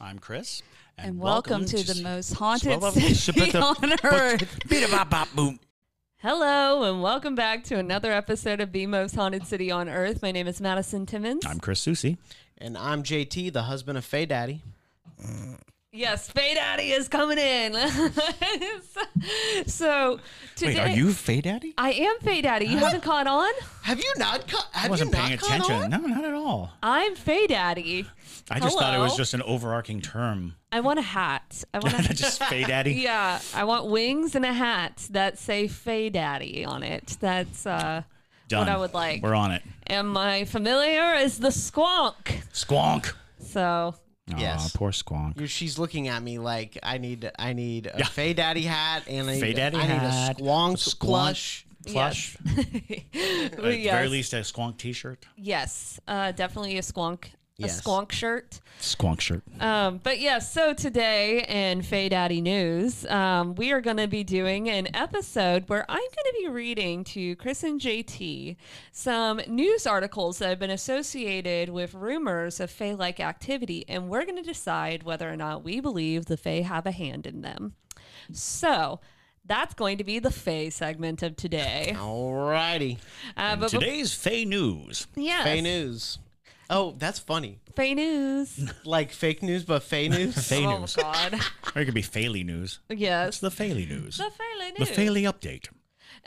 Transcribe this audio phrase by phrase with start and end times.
[0.00, 0.62] I'm Chris.
[0.98, 4.58] and, welcome, to, the most haunted Well, city well, on earth.
[5.34, 5.58] Boom.
[6.18, 10.22] Hello, and welcome back to another episode of the most haunted city on earth.
[10.22, 11.44] My name is Madison Timmons.
[11.46, 12.16] I'm Chris Susie.
[12.58, 14.62] And I'm JT, the husband of Faye Daddy.
[15.92, 17.74] yes, Faye Daddy is coming in.
[19.66, 20.18] so
[20.56, 21.74] today, Wait, are you Faye Daddy?
[21.76, 22.66] I am Faye Daddy.
[22.66, 23.52] You haven't caught on?
[23.82, 24.48] Have you not?
[24.48, 25.74] Ca- have I wasn't you not paying caught attention.
[25.74, 25.90] on?
[25.90, 26.72] No, not at all.
[26.82, 28.06] I'm Faye Daddy.
[28.50, 30.54] I just thought it was just an overarching term.
[30.70, 31.64] I want a hat.
[31.72, 32.94] I want a just Faye Daddy.
[32.94, 33.40] yeah.
[33.54, 37.16] I want wings and a hat that say Faye Daddy on it.
[37.20, 38.02] That's uh,
[38.48, 38.66] Done.
[38.66, 39.22] what I would like.
[39.22, 39.62] We're on it.
[39.86, 42.42] and my familiar is the squonk.
[42.52, 43.12] Squonk.
[43.40, 43.94] So
[44.38, 44.74] Yes.
[44.74, 45.38] Aw, poor Squonk.
[45.40, 49.28] You- She's looking at me like I need I need a Faye Daddy hat and
[49.28, 50.98] I need, Daddy I need hat, a squonk, a squonk.
[51.00, 51.66] plush.
[51.86, 52.36] Plush.
[52.46, 53.92] At the yes.
[53.94, 55.26] very least, a Squonk T-shirt.
[55.36, 57.78] Yes, uh, definitely a squonk, Yes.
[57.78, 58.60] a squonk shirt.
[58.80, 59.42] Squonk shirt.
[59.60, 64.24] Um, but yes, so today in Faye Daddy News, um, we are going to be
[64.24, 68.56] doing an episode where I'm going to be reading to Chris and JT
[68.90, 74.36] some news articles that have been associated with rumors of Fae-like activity, and we're going
[74.36, 77.74] to decide whether or not we believe the Fae have a hand in them.
[78.32, 79.00] So.
[79.46, 81.92] That's going to be the Fae segment of today.
[81.94, 82.96] Alrighty.
[83.36, 85.06] Uh, but Today's Faye News.
[85.16, 86.18] yes, Faye news.
[86.70, 87.58] Oh, that's funny.
[87.76, 88.70] Fake news.
[88.84, 90.34] Like fake news, but fake news.
[90.48, 90.96] Faye oh News.
[90.96, 91.34] God.
[91.74, 92.80] Or it could be Fayley News.
[92.88, 93.28] yes.
[93.28, 94.16] It's the Fayley News.
[94.18, 94.90] The Fae The news.
[94.90, 95.68] Fayley Update.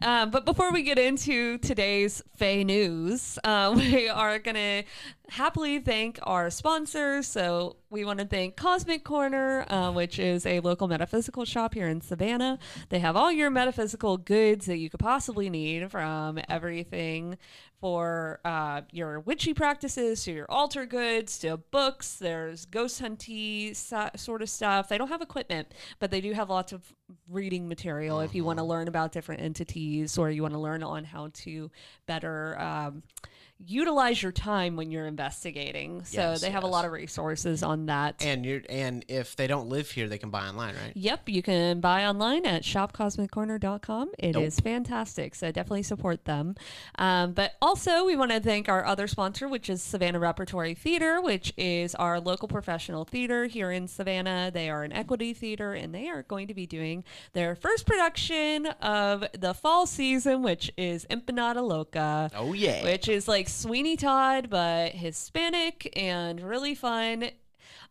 [0.02, 4.84] Um, but before we get into today's Faye news, uh, we are going to
[5.30, 7.28] happily thank our sponsors.
[7.28, 11.88] So we want to thank Cosmic Corner, uh, which is a local metaphysical shop here
[11.88, 12.60] in Savannah.
[12.90, 17.38] They have all your metaphysical goods that you could possibly need from everything
[17.80, 22.16] for uh, your witchy practices to your altar goods to books.
[22.16, 24.90] There's ghost hunty so- sort of stuff.
[24.90, 26.94] They don't have equipment, but they do have lots of
[27.30, 30.84] reading material if you want to learn about different entities or you want to learn
[30.84, 31.70] on how to
[32.06, 33.04] better um,
[33.66, 36.04] utilize your time when you're investigating.
[36.06, 38.24] So Yes, they have a lot of resources on that.
[38.24, 40.92] And you and if they don't live here, they can buy online, right?
[40.96, 44.12] Yep, you can buy online at shopcosmiccorner.com.
[44.20, 44.64] It is Nope.
[44.64, 46.56] fantastic, so definitely support them.
[46.98, 51.22] Um, but also, we want to thank our other sponsor, which is Savannah Repertory Theater,
[51.22, 54.52] which is our local professional theater here in Savannah.
[54.54, 57.04] They are an equity theater, and they are going to be doing
[57.34, 62.84] their first production of the fall season, which is Empanada Loca Oh yeah.
[62.84, 67.30] which is like Sweeney Todd, but Hispanic and really fun.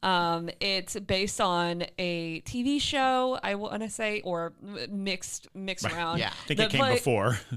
[0.02, 5.86] Um, it's based on a TV show, I want to say, or m- mixed mixed
[5.86, 6.18] around.
[6.18, 6.28] yeah.
[6.28, 7.38] I think The it came play- before.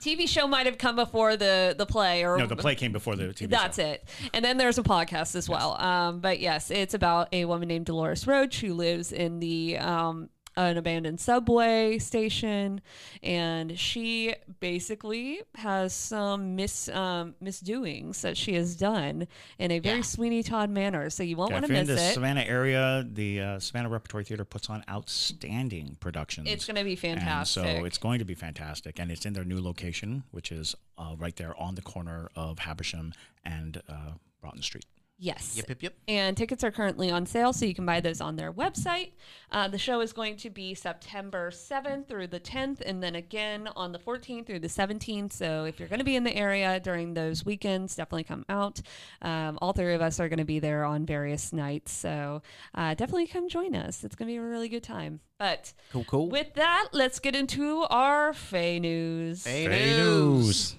[0.00, 3.16] TV show might have come before the the play, or no, the play came before
[3.16, 3.46] the TV show.
[3.48, 3.84] that's show.
[3.86, 4.08] it.
[4.32, 5.74] And then there's a podcast as well.
[5.80, 10.28] Um, but yes, it's about a woman named Dolores Roach who lives in the um,
[10.58, 12.80] an abandoned subway station,
[13.22, 19.98] and she basically has some mis um, misdoings that she has done in a very
[19.98, 20.02] Yeah.
[20.02, 21.10] Sweeney Todd manner.
[21.10, 22.14] So you won't Yeah, want to you're in miss the it.
[22.14, 26.48] Savannah area, the uh, Savannah Repertory Theater puts on outstanding productions.
[26.50, 27.62] It's going to be And fantastic.
[27.62, 28.98] so it's going to be fantastic.
[28.98, 32.58] And it's in their new location, which is uh, right there on the corner of
[32.58, 33.12] Habersham
[33.44, 34.84] and uh, Broughton Street.
[35.18, 35.54] Yes.
[35.56, 35.94] Yep, yep, yep.
[36.06, 39.12] and tickets are currently on sale, so you can buy those on their website.
[39.50, 43.68] Uh, the show is going to be September 7th through the 10th, and then again
[43.76, 45.32] on the 14th through the 17th.
[45.32, 48.80] So if you're going to be in the area during those weekends, definitely come out.
[49.22, 52.42] Um, all three of us are going to be there on various nights, so
[52.74, 54.04] uh, definitely come join us.
[54.04, 55.20] It's going to be a really good time.
[55.38, 56.28] But Cool, cool.
[56.28, 59.44] with that, let's get into our Fey news.
[59.44, 60.74] Faye Faye news.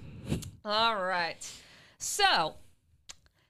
[0.66, 1.50] All right.
[1.98, 2.56] So,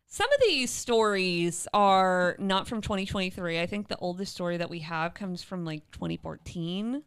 [0.10, 3.60] some of these stories are not from 2023.
[3.60, 7.04] I think the oldest story that we have comes from like 2014.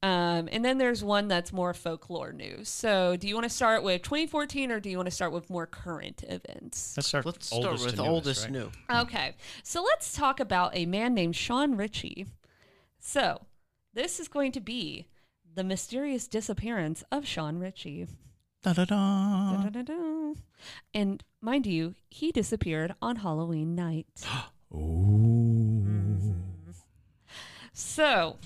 [0.00, 2.68] Um, and then there's one that's more folklore news.
[2.68, 5.50] So, do you want to start with 2014 or do you want to start with
[5.50, 6.94] more current events?
[6.96, 8.52] Let's start, Let's start oldest with to newest, oldest right?
[8.52, 8.70] new.
[8.90, 9.34] Okay.
[9.64, 12.26] So, let's talk about a man named Shaun Ritchie.
[13.00, 13.42] So,
[13.92, 15.08] this is going to be
[15.54, 18.06] the mysterious disappearance of Shaun Ritchie.
[18.62, 19.64] Da-da-da.
[19.64, 20.34] Da-da-da-da.
[20.94, 24.06] And mind you, he disappeared on Halloween night.
[24.74, 26.34] Ooh.
[27.72, 28.38] So,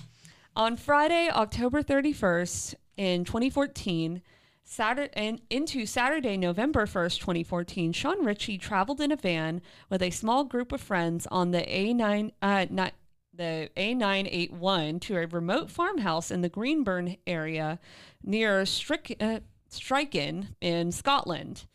[0.55, 4.21] on Friday, October 31st in 2014,
[4.63, 10.11] Saturday and into Saturday, November 1st, 2014, Shaun Ritchie traveled in a van with a
[10.11, 12.93] small group of friends on the A9 uh, not,
[13.33, 17.79] the A981 to a remote farmhouse in the Greenburn area
[18.23, 19.39] near Strick, uh,
[19.69, 21.65] Strichen in Scotland.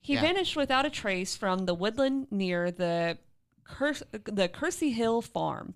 [0.00, 0.22] He Yeah.
[0.22, 3.18] vanished without a trace from the woodland near the
[3.64, 3.94] Cur-
[4.24, 5.74] the Kersey Hill farm.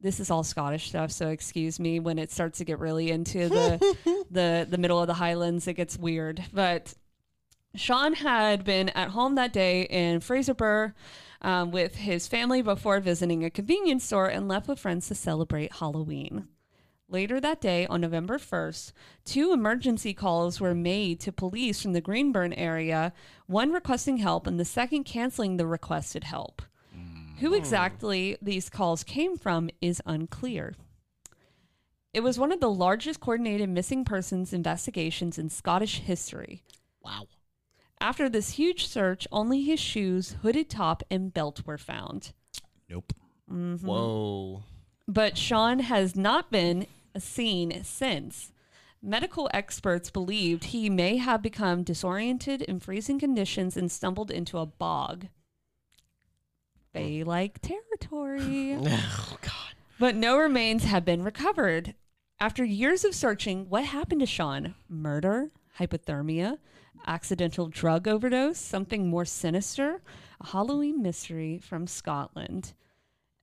[0.00, 3.48] This is all Scottish stuff, so excuse me when it starts to get really into
[3.48, 5.66] the the the middle of the Highlands.
[5.66, 6.94] It gets weird, but
[7.74, 10.92] Shaun had been at home that day in Fraserburgh
[11.42, 15.72] um, with his family before visiting a convenience store and left with friends to celebrate
[15.72, 16.48] Halloween.
[17.08, 18.92] Later that day, on November 1st,
[19.24, 23.12] two emergency calls were made to police from the Greenburn area,
[23.46, 26.62] one requesting help and the second canceling the requested help.
[27.40, 27.54] Who hmm.
[27.54, 30.74] exactly these calls came from is unclear.
[32.14, 36.62] It was one of the largest coordinated missing persons investigations in Scottish history.
[37.02, 37.26] Wow.
[38.00, 42.32] After this huge search, only his shoes, hooded top, and belt were found.
[42.88, 43.12] Nope.
[43.50, 43.86] Mm-hmm.
[43.86, 44.62] Whoa.
[45.06, 46.86] But Shaun has not been
[47.18, 48.52] seen since.
[49.02, 54.66] Medical experts believed he may have become disoriented in freezing conditions and stumbled into a
[54.66, 55.26] bog.
[56.92, 58.78] Bay like territory.
[58.86, 59.74] Oh God.
[59.98, 61.94] But no remains have been recovered.
[62.40, 64.74] After years of searching, what happened to Shaun?
[64.88, 65.50] Murder?
[65.78, 66.58] Hypothermia?
[67.06, 68.58] Accidental drug overdose?
[68.58, 70.00] Something more sinister?
[70.40, 72.72] A Halloween mystery from Scotland.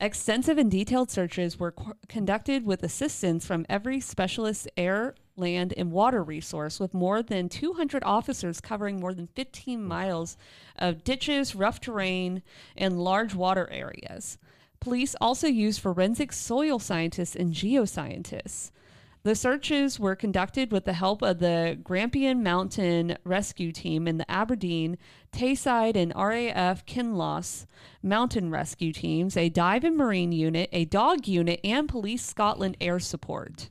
[0.02, 5.92] Extensive and detailed searches were co- conducted with assistance from every specialist air, land, and
[5.92, 10.38] water resource, with more than 200 officers covering more than 15 miles
[10.76, 12.42] of ditches, rough terrain,
[12.76, 14.40] and large water areas.
[14.80, 18.72] Police also used forensic soil scientists and geoscientists.
[19.24, 24.30] The searches were conducted with the help of the Grampian Mountain Rescue Team and the
[24.30, 24.98] Aberdeen,
[25.32, 27.68] Tayside, and RAF Kinloss
[28.02, 33.00] Mountain Rescue Teams, a dive and marine unit, a dog unit, and Police Scotland Air
[33.00, 33.70] Support.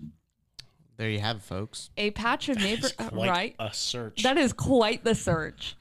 [0.99, 1.91] There you have it, folks.
[1.97, 3.57] A patch of neighbor It's quite right.
[3.59, 4.23] a search.
[4.23, 5.77] That is quite the search.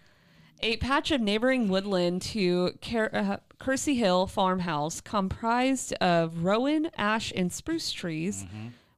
[0.62, 7.32] A patch of neighboring woodland to Ker- uh, Kersey Hill farmhouse comprised of rowan, ash,
[7.36, 8.46] and spruce trees,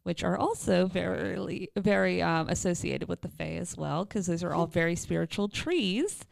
[0.03, 4.53] which are also very, very um, associated with the Fae as well, because those are
[4.53, 6.25] all very spiritual trees.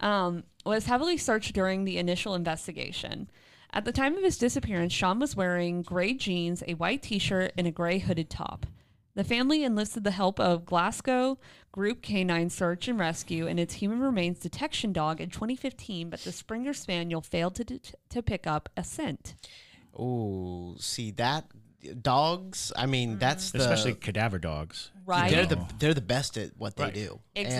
[0.00, 3.30] Um, was heavily searched during the initial investigation.
[3.72, 7.66] At the time of his disappearance, Shaun was wearing gray jeans, a white t-shirt, and
[7.66, 8.66] a gray hooded top.
[9.14, 11.38] The family enlisted the help of Glasgow
[11.70, 16.32] Group Canine Search and Rescue and its human remains detection dog in 2015, but the
[16.32, 19.36] Springer Spaniel failed to, det- to pick up a scent.
[19.96, 21.44] Oh, see that
[22.02, 22.72] dogs.
[22.76, 24.90] I mean, that's the Especially cadaver dogs.
[25.06, 25.30] Right.
[25.30, 26.94] they're the they're the best at what they Right.
[26.94, 27.20] do.
[27.36, 27.54] And so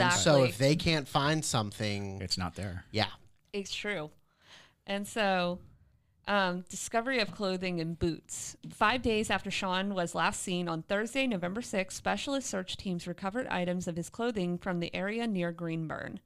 [0.44, 0.48] Exactly.
[0.48, 2.84] if they can't find something, It's not there.
[2.90, 3.08] yeah.
[3.52, 4.10] It's true.
[4.86, 5.60] And so,
[6.26, 8.56] um, discovery of clothing and boots.
[8.70, 13.46] Five days after Shaun was last seen on Thursday, November 6th, specialist search teams recovered
[13.48, 16.20] items of his clothing from the area near Greenburn.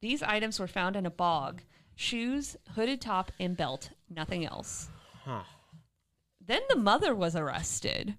[0.00, 1.62] These items were found in a bog
[1.98, 4.88] shoes, hooded top, and belt, nothing else.
[6.46, 8.16] Then the mother was arrested.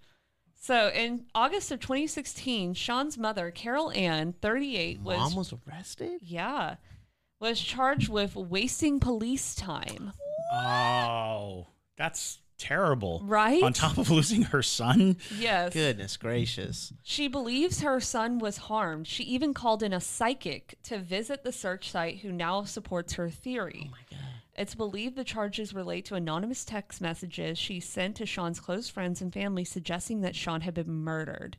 [0.60, 6.20] So in August of 2016, Shaun's mother, Carol Ann, 38, was Mom was arrested.
[6.22, 6.76] yeah,
[7.40, 10.12] was charged with wasting police time.
[10.52, 11.68] Oh,
[11.98, 13.22] that's terrible.
[13.24, 13.62] Right?
[13.64, 15.18] On top of losing her son.
[15.38, 15.74] Yes.
[15.74, 16.92] Goodness gracious.
[17.04, 19.08] She believes her son was harmed.
[19.08, 23.30] She even called in a psychic to visit the search site who now supports her
[23.30, 23.84] theory.
[23.88, 24.37] Oh my god.
[24.58, 29.22] It's believed the charges relate to anonymous text messages she sent to Shaun's close friends
[29.22, 31.58] and family suggesting that Shaun had been murdered.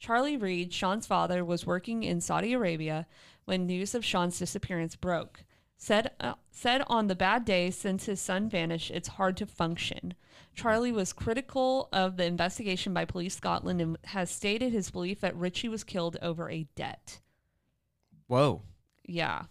[0.00, 3.06] Charlie Reed, Shaun's father, was working in Saudi Arabia
[3.44, 5.44] when news of Shaun's disappearance broke.
[5.76, 10.14] Said, uh, said on the bad day since his son vanished, it's hard to function.
[10.54, 15.36] Charlie was critical of the investigation by Police Scotland and has stated his belief that
[15.36, 17.20] Ritchie was killed over a debt.
[18.26, 18.62] Whoa.
[19.04, 19.44] Yeah.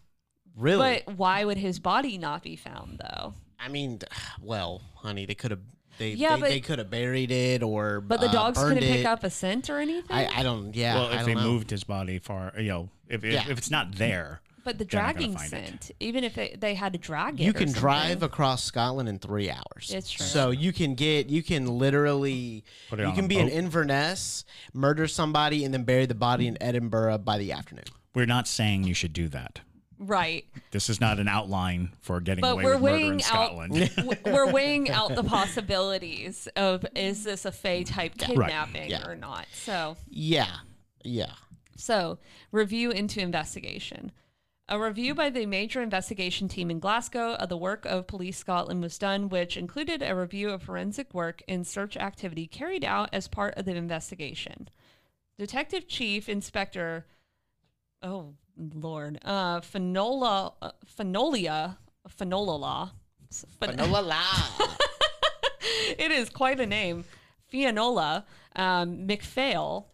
[0.56, 1.04] Really?
[1.06, 3.34] But why would his body not be found, though?
[3.60, 4.00] I mean,
[4.42, 5.60] well, honey, they could have
[5.98, 8.80] they Yeah, they, but- they could have buried it or But the uh, dogs couldn't
[8.80, 10.06] pick up a scent or anything?
[10.16, 10.76] I, I don't.
[10.76, 10.96] Yeah.
[10.96, 11.42] well, I if don't they know.
[11.44, 13.44] moved his body far, you know, if, if, Yeah.
[13.50, 15.68] if it's not there, but the they're not gonna dragging find it.
[15.84, 17.44] scent, even if they, they had to drag it.
[17.44, 17.82] you can something.
[17.82, 19.92] drive across Scotland in three hours.
[19.94, 20.26] It's true.
[20.26, 23.48] So you can get, you can literally, Put it you on can a be in.
[23.50, 24.44] Inverness,
[24.74, 27.86] murder somebody, and then bury the body in Edinburgh by the afternoon.
[28.16, 29.62] we're not saying you should do that.
[30.02, 30.46] Right.
[30.72, 33.26] This is not an outline for getting But away we're with murder in weighing out
[33.26, 34.20] Scotland.
[34.26, 39.08] we're weighing out the possibilities of is this a Fey type kidnapping Yeah.
[39.08, 39.46] or not.
[39.54, 40.58] So Yeah.
[41.04, 41.34] Yeah.
[41.78, 42.20] So,
[42.52, 44.12] review into investigation.
[44.70, 48.82] A review by the major investigation team in Glasgow of the work of Police Scotland
[48.82, 53.28] was done, which included a review of forensic work and search activity carried out as
[53.28, 54.70] part of the investigation.
[55.38, 57.06] Detective Chief Inspector,
[58.04, 61.78] oh Lord, uh, Fenola, uh, Phenolia,
[62.10, 62.92] Phenolola,
[63.62, 64.14] Phen-
[65.98, 67.06] it is quite a name.
[67.52, 68.24] Fianola
[68.56, 69.86] um, McPhail.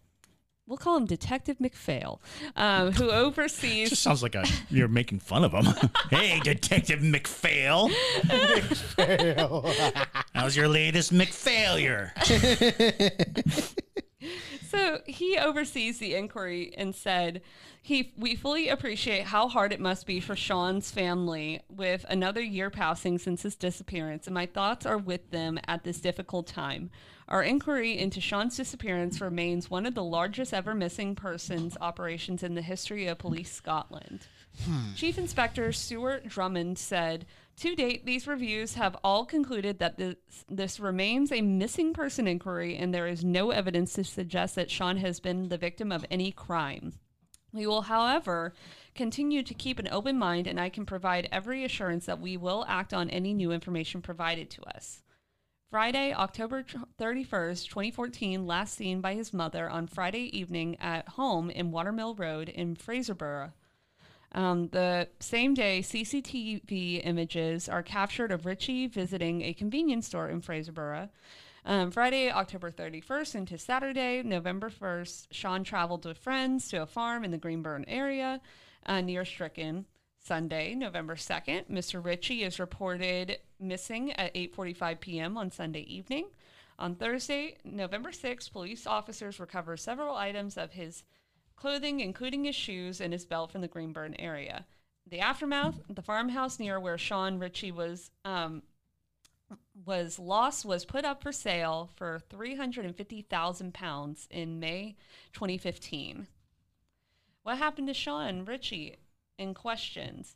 [0.65, 2.19] We'll call him Detective McPhail,
[2.57, 3.89] um, who oversees.
[3.89, 5.65] just sounds like a, you're making fun of him.
[6.09, 7.89] hey, Detective McPhail.
[10.33, 12.11] How's your latest McFailure?
[14.69, 17.41] So he oversees the inquiry and said,
[17.81, 22.69] "He we fully appreciate how hard it must be for Shaun's family with another year
[22.69, 26.89] passing since his disappearance, and my thoughts are with them at this difficult time.
[27.27, 32.55] Our inquiry into Shaun's disappearance remains one of the largest ever missing persons operations in
[32.55, 34.27] the history of Police Scotland."
[34.65, 34.93] Hmm.
[34.95, 37.25] Chief Inspector Stuart Drummond said,
[37.61, 40.15] To date, these reviews have all concluded that this,
[40.47, 44.97] this remains a missing person inquiry and there is no evidence to suggest that Shaun
[44.97, 46.93] has been the victim of any crime.
[47.51, 48.53] We will, however,
[48.93, 52.63] continue to keep an open mind, and I can provide every assurance that we will
[52.67, 55.01] act on any new information provided to us.
[55.71, 56.63] Friday, October
[56.99, 62.49] 31st, 2014, last seen by his mother on Friday evening at home in Watermill Road
[62.49, 63.51] in Fraserburgh.
[64.33, 70.41] Um, the same day, CCTV images are captured of Ritchie visiting a convenience store in
[70.41, 71.09] Fraserburgh.
[71.65, 77.25] Um, Friday, October 31st into Saturday, November 1st, Shaun traveled with friends to a farm
[77.25, 78.39] in the Greenburn area
[78.85, 79.85] uh, near Strichen.
[80.27, 82.03] Sunday, November 2nd, Mr.
[82.03, 85.37] Ritchie is reported missing at 8:45 p.m.
[85.37, 86.27] on Sunday evening.
[86.77, 91.03] On Thursday, November 6th, police officers recover several items of his
[91.57, 94.65] clothing, including his shoes and his belt from the Greenburn area.
[95.09, 98.63] The aftermath, the farmhouse near where Shaun Ritchie was um,
[99.85, 104.59] was lost was put up for sale for three hundred and fifty thousand pounds in
[104.59, 104.95] May
[105.33, 106.27] 2015.
[107.43, 108.97] What happened to Shaun Ritchie?
[109.37, 110.35] In questions.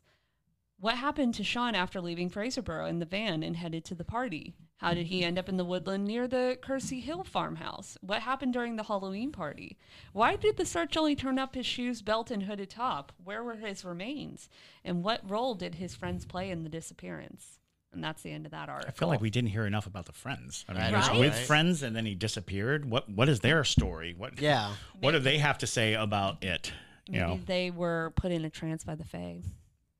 [0.78, 4.54] What happened to Shaun after leaving Fraserburgh in the van and headed to the party?
[4.82, 7.96] How did he end up in the woodland near the Kersey Hill farmhouse?
[8.00, 9.78] What happened during the Halloween party?
[10.12, 13.12] Why did the search only turn up his shoes, belt, and hooded top?
[13.22, 14.48] Where were his remains?
[14.84, 17.60] And what role did his friends play in the disappearance?
[17.92, 18.92] And that's the end of that article.
[18.92, 20.64] I feel like we didn't hear enough about the friends.
[20.68, 20.90] I mean, Right.
[20.90, 21.20] he was Right?
[21.20, 22.90] with friends and then he disappeared.
[22.90, 24.14] What What is their story?
[24.18, 24.74] What Yeah.
[24.98, 26.72] What do they have to say about it?
[27.06, 29.42] You Maybe know, they were put in a trance by the Fae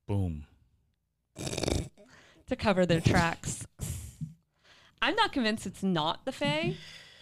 [0.08, 0.46] boom.
[1.36, 3.64] to cover their tracks.
[5.02, 6.74] I'm not convinced it's not the Fae.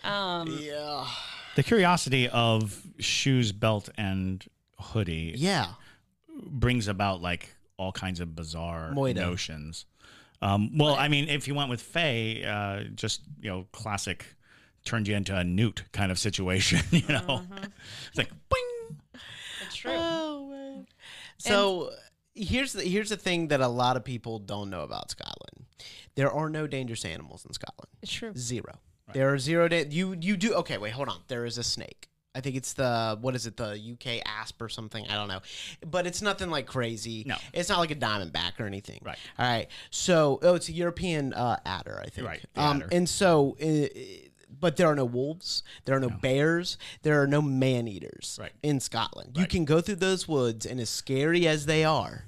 [0.04, 1.06] Um, Yeah.
[1.56, 4.44] The curiosity of shoes, belt, and
[4.78, 5.72] hoodie Yeah.
[6.28, 9.16] brings about like all kinds of bizarre Moida.
[9.16, 9.87] notions.
[10.42, 14.25] Um, well, I mean, if you went with Faye, uh, just you know, classic
[14.84, 16.80] turned you into a newt kind of situation.
[16.92, 17.44] You know,
[18.08, 18.96] it's like boing.
[19.66, 19.92] it's true.
[19.94, 20.87] Oh man.
[21.38, 21.90] So
[22.34, 25.60] here's the here's the thing that a lot of people don't know about Scotland.
[26.21, 27.89] There are no dangerous animals in Scotland.
[28.03, 28.33] It's true.
[28.37, 28.75] Zero.
[29.15, 29.69] There are zero.
[29.69, 30.77] Da- you you do okay.
[30.77, 31.21] Wait, hold on.
[31.29, 32.09] There is a snake.
[32.35, 33.57] I think it's the what is it?
[33.57, 35.05] The UK asp or something.
[35.09, 35.41] I don't know,
[35.85, 37.25] but it's nothing like crazy.
[37.27, 37.37] No.
[37.55, 39.00] it's not like a diamondback or anything.
[39.03, 39.19] Right.
[39.39, 39.67] All right.
[39.91, 42.27] So oh, it's a European uh, adder, I think.
[42.29, 42.89] Right, the Um, adder.
[42.93, 43.57] and so.
[43.61, 43.89] Uh,
[44.61, 45.62] but there are no wolves.
[45.87, 46.77] There are no, bears.
[47.03, 48.53] There are no man eaters Right.
[48.62, 49.37] in Scotland.
[49.39, 52.27] You can go through those woods, and as scary as they are,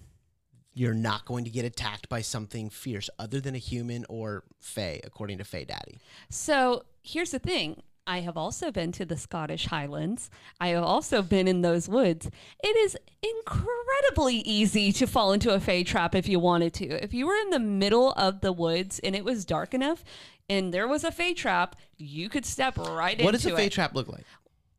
[0.75, 5.00] you're not going to get attacked by something fierce other than a human or Fae,
[5.05, 5.99] according to Fae Daddy.
[6.31, 7.83] So here's the thing.
[8.05, 10.29] I have also been to the Scottish Highlands.
[10.61, 12.29] I have also been in those woods.
[12.62, 16.88] It is incredibly easy to fall into a fey trap if you wanted to.
[17.02, 20.02] If you were in the middle of the woods and it was dark enough
[20.50, 23.25] and there was a fey trap, you could step right What into it.
[23.25, 23.73] What does a Fae it.
[23.73, 24.25] trap look like?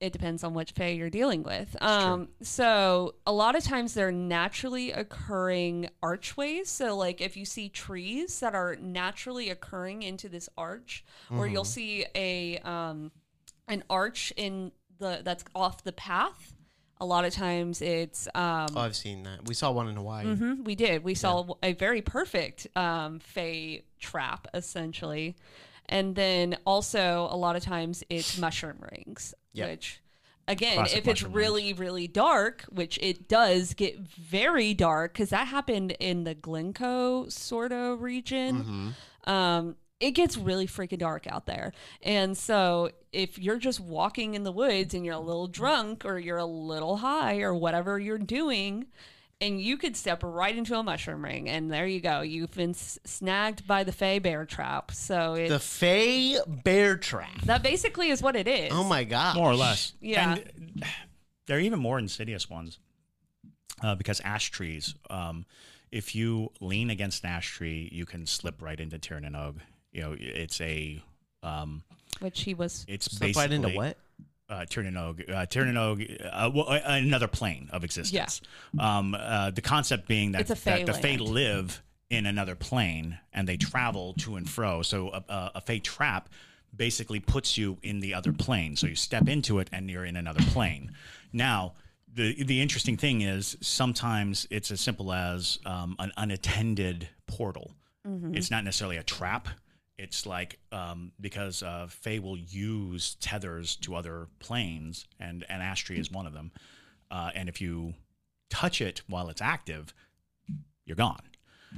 [0.03, 1.75] It depends on which fae you're dealing with.
[1.81, 6.69] Um, so a lot of times they're naturally occurring archways.
[6.69, 11.63] So like if you see trees that are naturally occurring into this arch, or you'll
[11.63, 13.11] see a um,
[13.67, 16.53] an arch in the that's off the path.
[16.99, 19.47] A lot of times it's um, Oh, I've seen that.
[19.47, 20.25] We saw one in Hawaii.
[20.25, 21.03] Mhm, we did.
[21.03, 25.35] We saw a very perfect um, Fey trap, essentially.
[25.87, 29.69] And then also, a lot of times, it's mushroom rings, Yep.
[29.69, 30.01] which
[30.47, 35.47] again, Classic if it's really, really dark, which it does get very dark, because that
[35.47, 38.95] happened in the Glencoe sort of region.
[39.25, 41.71] Um, it gets really freaking dark out there.
[42.01, 46.19] And so if you're just walking in the woods and you're a little drunk or
[46.19, 48.87] you're a little high or whatever you're doing,
[49.41, 52.21] and you could step right into a mushroom ring, and there you go.
[52.21, 54.91] You've been s- snagged by the Fey Bear Trap.
[54.91, 57.41] So it, The Fey Bear Trap.
[57.45, 58.71] that basically is what it is.
[58.71, 59.35] Oh my god.
[59.35, 59.93] more or less.
[60.01, 60.35] Yeah.
[60.35, 60.83] And
[61.47, 62.79] there are even more insidious ones
[63.81, 64.95] uh, because ash trees.
[65.09, 65.45] Um,
[65.91, 69.57] if you lean against an ash tree, you can slip right into Tir na nOg.
[69.91, 71.01] You know, it's a
[71.43, 71.83] um,
[72.19, 72.85] Which he was.
[72.87, 73.97] it's Slip basically right into what?
[74.53, 78.11] Uh, Tir na nOg, uh, Tir na nOg, uh, well, uh, another plane of existence.
[78.77, 81.33] Um, uh, the concept being that, It's a that the Fey Fae land.
[81.33, 84.83] live in another plane and they travel to and fro.
[84.83, 86.29] So a, a, a Fey trap
[86.75, 88.75] basically puts you in the other plane.
[88.75, 90.91] So you step into it and you're in another plane.
[91.31, 91.73] Now,
[92.13, 97.71] the the interesting thing is sometimes it's as simple as um, an unattended portal.
[98.33, 99.47] It's not necessarily a trap.
[99.97, 105.83] It's like um, because uh, Fae will use tethers to other planes, and and ash
[105.83, 106.51] tree is one of them.
[107.11, 107.93] Uh, and if you
[108.49, 109.93] touch it while it's active,
[110.85, 111.21] you're gone.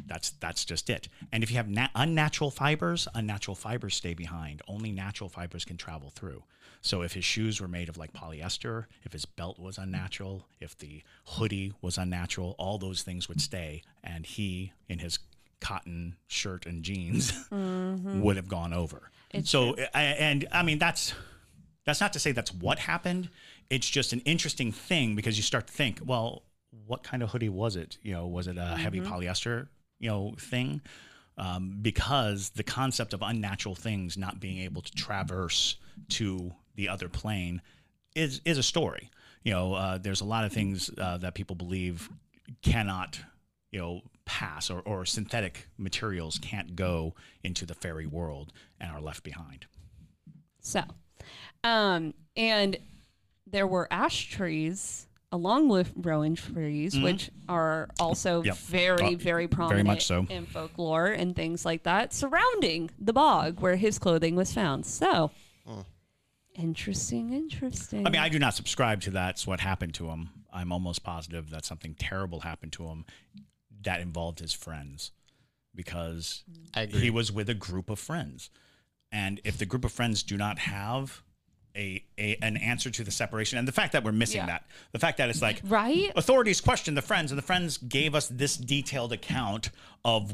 [0.07, 1.07] That's that's just it.
[1.31, 4.61] And if you have na- unnatural fibers, unnatural fibers stay behind.
[4.67, 6.43] Only natural fibers can travel through.
[6.81, 10.77] So if his shoes were made of like polyester, if his belt was unnatural, if
[10.77, 15.19] the hoodie was unnatural, all those things would stay, and he in his
[15.61, 19.09] cotton shirt and jeans would have gone over.
[19.43, 21.13] so I, and I mean that's
[21.85, 23.29] that's not to say that's what happened.
[23.69, 26.43] It's just an interesting thing because you start to think, well,
[26.85, 27.97] what kind of hoodie was it?
[28.01, 29.67] You know, was it a heavy polyester,
[29.99, 30.81] you know, thing?
[31.37, 35.75] Um, because the concept of unnatural things not being able to traverse
[36.09, 37.61] to the other plane
[38.15, 39.09] is is a story.
[39.43, 42.09] You know, uh, there's a lot of things uh, that people believe
[42.61, 43.19] cannot,
[43.71, 47.13] you know, pass or, or synthetic materials can't go
[47.43, 49.65] into the fairy world and are left behind.
[50.61, 50.81] So,
[51.63, 52.77] um, and
[53.47, 58.47] there were ash trees along with rowan trees, which are also Mm-hmm.
[58.47, 58.57] Yep.
[58.57, 60.25] very, Uh, very prominent much so.
[60.29, 64.85] in folklore and things like that surrounding the bog where his clothing was found.
[64.85, 65.31] So,
[66.55, 68.05] interesting, interesting.
[68.07, 70.29] I mean, I do not subscribe to that's what happened to him.
[70.53, 73.05] I'm almost positive that something terrible happened to him
[73.85, 75.11] that involved his friends
[75.73, 76.43] because
[76.89, 78.49] he was with a group of friends.
[79.11, 81.21] And if the group of friends do not have
[81.75, 84.45] a, a an answer to the separation and the fact that we're missing Yeah.
[84.47, 86.11] that, the fact that it's like Right?
[86.15, 89.69] authorities questioned the friends and the friends gave us this detailed account
[90.05, 90.31] of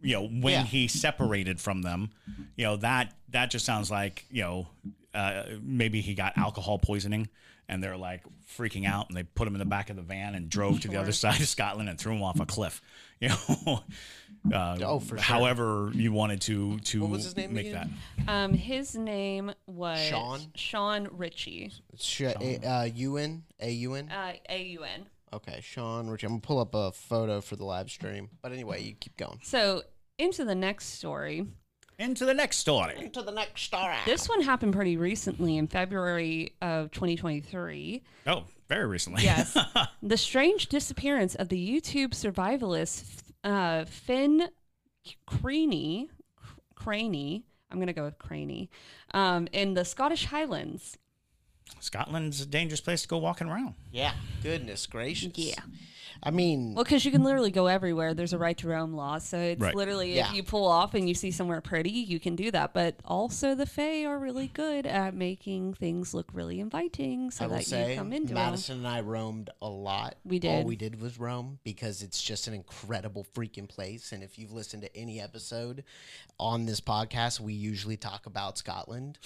[0.00, 0.64] you know when Yeah.
[0.64, 2.10] he separated from them
[2.56, 4.68] you know that that just sounds like you know
[5.14, 7.28] uh, maybe he got alcohol poisoning
[7.68, 8.22] and they're like
[8.58, 10.88] freaking out and they put him in the back of the van and drove to
[10.88, 12.80] the other side of Scotland and threw him off a cliff
[13.20, 13.82] you know
[14.52, 15.18] uh, Oh, for sure.
[15.18, 17.94] however you wanted to to What was his name make again?
[18.28, 20.40] um, his name was Shaun?
[20.54, 23.44] Shaun Ritchie, Sh- a, uh, UN?
[23.60, 24.10] A-U-N?
[24.10, 25.06] uh, A U N.
[25.32, 26.26] Okay, Shaun Ritchie.
[26.26, 28.28] I'm going to pull up a photo for the live stream.
[28.42, 29.40] But anyway, you keep going.
[29.42, 29.82] So,
[30.18, 31.46] into the next story.
[31.98, 33.96] Into the next story Into the next story.
[34.04, 38.02] This one happened pretty recently in February of 2023.
[38.26, 39.56] oh very recently Yes.
[40.02, 44.48] the strange disappearance of the YouTube survivalist uh, Finn
[45.26, 46.08] Craney,
[46.74, 48.70] Craney, I'm going to go with Craney,
[49.12, 50.96] um, in the Scottish Highlands.
[51.80, 54.12] Scotland's a dangerous place to go walking around Yeah.
[54.42, 55.32] Goodness gracious.
[55.36, 55.60] Yeah.
[56.26, 58.14] I mean, Well, because you can literally go everywhere.
[58.14, 59.18] There's a right to roam law.
[59.18, 59.74] So it's Right.
[59.74, 60.30] literally Yeah.
[60.30, 62.72] if you pull off and you see somewhere pretty, you can do that.
[62.72, 67.64] But also, the Fae are really good at making things look really inviting so that
[67.64, 68.36] say, you come into them.
[68.36, 70.16] Madison and I roamed a lot.
[70.24, 70.62] We did.
[70.62, 74.10] All we did was roam because it's just an incredible freaking place.
[74.12, 75.84] And if you've listened to any episode
[76.40, 79.18] on this podcast, we usually talk about Scotland.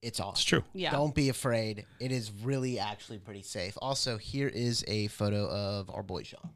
[0.00, 0.32] It's awesome.
[0.32, 0.92] it's true Yeah.
[0.92, 1.84] Don't be afraid.
[1.98, 3.76] It is really actually pretty safe.
[3.82, 6.50] Also, here is a photo of our boy Shaun.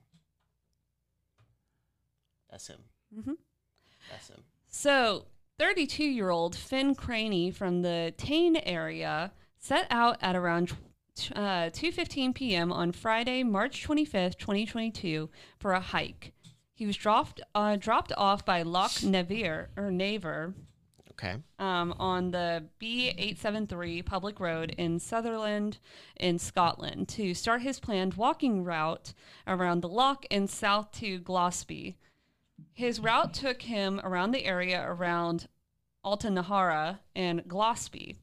[2.50, 2.78] That's him.
[3.18, 3.32] Mm-hmm.
[4.10, 4.42] That's him.
[4.68, 5.26] So,
[5.58, 10.72] 32 year old Finn Craney from the Tain area set out at around
[11.34, 12.72] uh, 2:15 p.m.
[12.72, 15.28] on Friday, March 25th, 2022,
[15.58, 16.32] for a hike.
[16.74, 20.54] He was dropped uh, dropped off by Loch Never or Naver
[21.12, 21.36] Okay.
[21.58, 25.78] um, on the B873 public road in Sutherland
[26.18, 29.12] in Scotland to start his planned walking route
[29.46, 31.94] around the loch and south to Golspie.
[32.72, 35.48] His route took him around the area around
[36.04, 38.16] Altnaharra and Golspie.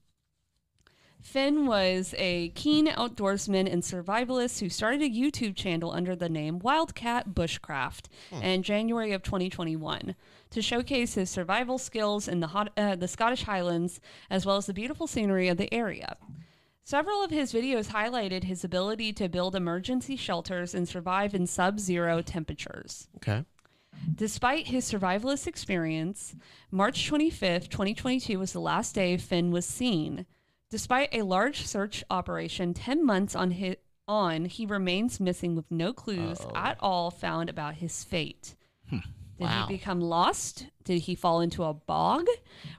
[1.21, 6.59] Finn was a keen outdoorsman and survivalist who started a YouTube channel under the name
[6.59, 8.05] Wildcat Bushcraft
[8.41, 10.15] in January of 2021
[10.51, 14.65] to showcase his survival skills in the, hot, uh, the Scottish Highlands as well as
[14.65, 16.17] the beautiful scenery of the area.
[16.83, 21.79] Several of his videos highlighted his ability to build emergency shelters and survive in sub
[21.79, 23.07] zero temperatures.
[23.17, 23.45] Okay.
[24.15, 26.35] Despite his survivalist experience,
[26.71, 30.25] March 25th, 2022 was the last day Finn was seen.
[30.69, 33.75] Despite a large search operation 10 months on, his,
[34.07, 38.55] on he remains missing with no clues at all found about his fate.
[39.39, 39.67] Did Wow.
[39.67, 40.67] he become lost?
[40.83, 42.27] Did he fall into a bog?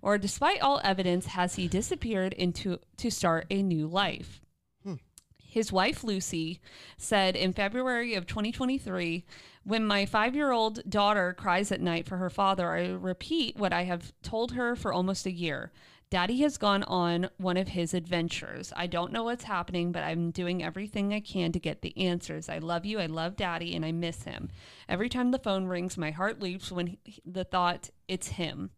[0.02, 4.42] Or despite all evidence, has he disappeared into to start a new life?
[4.84, 4.96] Hmm.
[5.38, 6.60] His wife, Lucy,
[6.98, 9.24] said in February of 2023
[9.64, 13.72] When my five year old daughter cries at night for her father, I repeat what
[13.72, 15.72] I have told her for almost a year.
[16.10, 18.72] Daddy has gone on one of his adventures.
[18.74, 22.48] I don't know what's happening, but I'm doing everything I can to get the answers.
[22.48, 22.98] I love you.
[22.98, 24.48] I love Daddy, and I miss him.
[24.88, 28.70] Every time the phone rings, my heart leaps when he, the thought, it's him.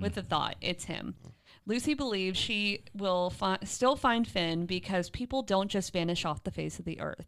[0.00, 1.16] With the thought, it's him.
[1.66, 6.52] Lucy believes she will fi- still find Finn because people don't just vanish off the
[6.52, 7.26] face of the earth.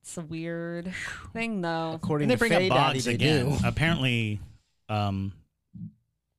[0.00, 0.94] It's a weird
[1.34, 1.92] thing, though.
[1.96, 3.50] According And they to bring Faye up Daddy, they again.
[3.50, 3.56] do.
[3.66, 4.40] Apparently,
[4.88, 5.34] um,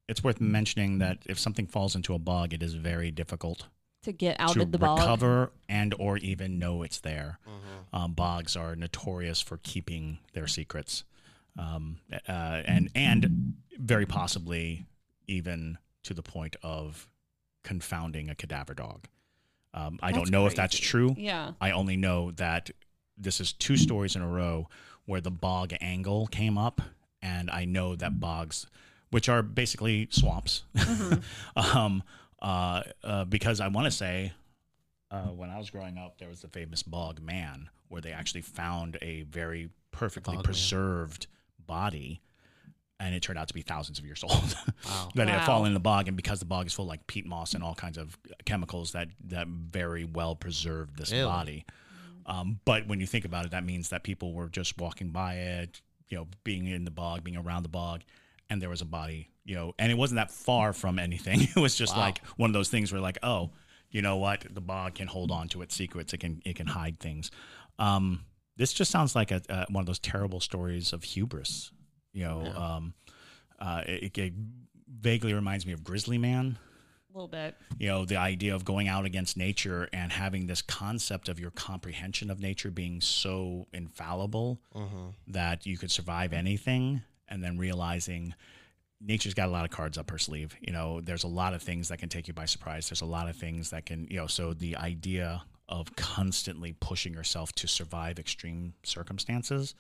[0.10, 3.67] it's worth mentioning that if something falls into a bog, it is very difficult
[4.04, 5.00] To get out to of the bog.
[5.00, 7.39] recover and or even know it's there.
[7.48, 7.95] Mm-hmm.
[7.95, 11.04] Um, bogs are notorious for keeping their secrets,
[11.58, 14.86] um, uh, and and very possibly
[15.28, 17.08] even to the point of
[17.63, 19.08] confounding a cadaver dog.
[19.74, 21.13] Um, I That's don't know if that's true.
[21.17, 21.52] Yeah.
[21.62, 22.72] I only know that
[23.17, 24.67] this is two stories in a row
[25.06, 26.82] where the bog angle came up,
[27.22, 28.65] and I know that bogs,
[29.12, 30.63] which are basically swamps,
[31.56, 32.04] um,
[32.41, 34.34] uh, uh, because I want to say
[35.12, 38.41] uh, when I was growing up, there was the famous Bog Man, where they actually
[38.41, 40.43] found a very perfectly Bog Man.
[40.43, 41.28] preserved
[41.65, 42.22] body.
[43.02, 44.56] And it turned out to be thousands of years old.
[44.86, 45.10] Wow.
[45.15, 47.08] that it had fallen in the bog, and because the bog is full of like
[47.08, 51.24] peat moss and all kinds of chemicals that that very well preserved this Ew.
[51.24, 51.65] body.
[52.26, 55.36] Um, but when you think about it, that means that people were just walking by
[55.36, 58.02] it, you know, being in the bog, being around the bog,
[58.49, 61.41] and there was a body, you know, and it wasn't that far from anything.
[61.55, 62.01] It was just Wow.
[62.03, 63.51] like one of those things where like, oh,
[63.91, 66.13] you know what, the bog can hold on to its secrets.
[66.13, 67.31] It can it can hide things.
[67.79, 68.25] Um,
[68.57, 71.71] this just sounds like a, uh, one of those terrible stories of hubris.
[72.13, 72.93] You know, um,
[73.59, 74.33] uh, it, it
[75.01, 76.57] vaguely reminds me of Grizzly Man
[77.13, 77.55] A little bit.
[77.77, 81.51] you know the idea of going out against nature and having this concept of your
[81.51, 84.59] comprehension of nature being so infallible
[85.27, 88.34] that you could survive anything and then realizing
[89.02, 90.56] nature's got a lot of cards up her sleeve.
[90.60, 92.89] You know there's a lot of things that can take you by surprise.
[92.89, 97.13] There's a lot of things that can you know so the idea of constantly pushing
[97.13, 99.76] yourself to survive extreme circumstances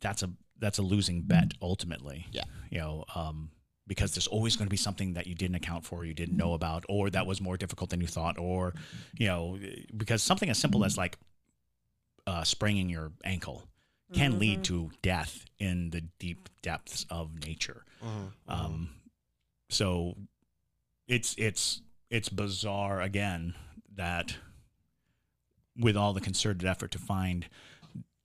[0.00, 2.26] that's a that's a losing bet ultimately.
[2.30, 2.44] Yeah.
[2.70, 3.50] you know um
[3.86, 6.54] because there's always going to be something that you didn't account for, you didn't know
[6.54, 8.72] about, or that was more difficult than you thought, or,
[9.18, 9.58] you know,
[9.94, 11.18] because something as simple as like
[12.26, 13.62] uh, spraining your ankle
[14.14, 17.84] can lead to death in the deep depths of nature.
[18.48, 18.90] Um,
[19.70, 20.16] so
[21.08, 23.54] it's it's it's bizarre again
[23.96, 24.36] that
[25.78, 27.46] with all the concerted effort to find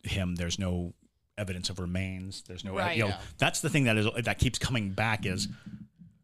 [0.04, 0.93] him, there's no
[1.38, 2.43] evidence of remains.
[2.43, 2.97] There's no, Right.
[2.97, 3.19] you know, Yeah.
[3.38, 5.47] that's the thing that is that keeps coming back is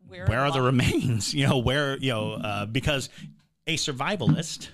[0.08, 1.34] Where, where are the remains?
[1.34, 3.10] You know, where you know uh, because
[3.67, 4.67] a survivalist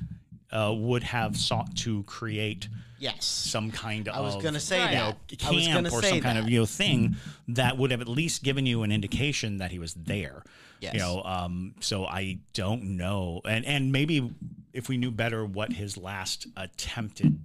[0.52, 2.68] uh, would have sought to create
[3.02, 3.26] Yes.
[3.26, 5.40] some kind of I was gonna say you know, that.
[5.40, 6.44] Camp or some kind that.
[6.44, 7.16] of you know thing
[7.48, 10.44] that would have at least given you an indication that he was there.
[10.80, 10.94] Yes.
[10.94, 14.32] You know, um, so I don't know, and and maybe
[14.72, 17.40] if we knew better what his last attempted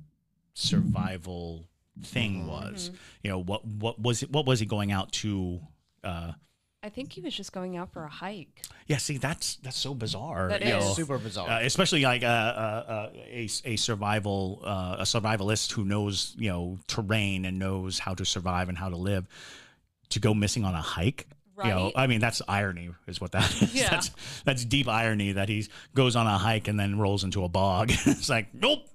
[0.55, 1.69] survival
[2.03, 2.49] thing Mm-hmm.
[2.49, 2.91] was,
[3.23, 4.31] you know, what what was it?
[4.31, 5.61] What was he going out to?
[6.05, 6.33] Uh,
[6.87, 8.63] I think he was just going out for a hike.
[8.87, 10.49] yeah, see, that's that's so bizarre.
[10.51, 10.81] That you know.
[10.81, 11.49] Super bizarre.
[11.49, 16.49] Uh, especially like uh, uh, uh, a a survival uh, a survivalist who knows you
[16.49, 19.27] know terrain and knows how to survive and how to live
[20.11, 21.27] to go missing on a hike.
[21.59, 21.93] You know, Right.
[21.97, 23.75] I mean that's irony is what that is.
[23.75, 23.91] Yeah.
[23.91, 24.11] That's
[24.45, 27.91] that's deep irony that he goes on a hike and then rolls into a bog.
[28.07, 28.87] it's like nope,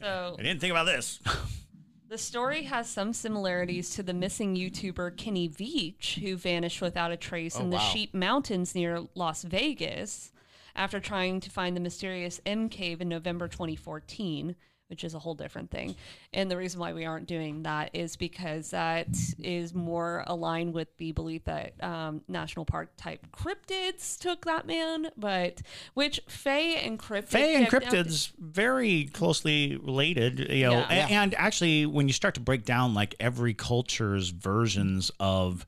[0.00, 1.18] So I didn't think about this.
[2.08, 7.16] The story has some similarities to the missing YouTuber Kenny Veach, who vanished without a
[7.16, 7.82] trace Oh, in the wow.
[7.82, 10.30] Sheep Mountains near Las Vegas
[10.76, 14.54] after trying to find the mysterious M Cave in November 2014.
[14.88, 15.94] Which is a whole different thing.
[16.32, 20.96] And the reason why we aren't doing that is because that is more aligned with
[20.98, 25.62] the belief that um, national park type cryptids took that man, but
[25.94, 27.28] which Fae and cryptids.
[27.28, 30.86] Fae and cryptids very closely related, you know, Yeah.
[31.08, 35.66] a- and, actually when you start to break down like every culture's versions of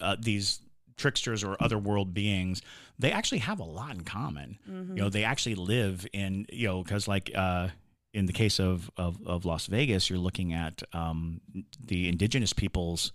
[0.00, 0.60] uh, these
[0.96, 2.62] tricksters or other world beings,
[2.98, 4.58] they actually have a lot in common.
[4.68, 4.96] Mm-hmm.
[4.96, 7.68] You know, they actually live in, you know, because like uh,
[8.12, 11.40] in the case of, of, of Las Vegas, you're looking at um,
[11.84, 13.12] the indigenous people's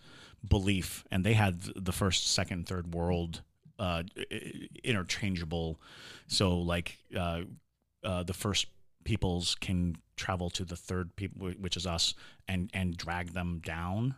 [0.48, 3.42] belief, and they had the first, second, third world
[3.80, 4.04] uh,
[4.84, 5.80] interchangeable.
[6.28, 7.42] So, like, uh,
[8.04, 8.68] uh, the first
[9.04, 12.14] peoples can travel to the third people, which is us,
[12.48, 14.16] and and drag them down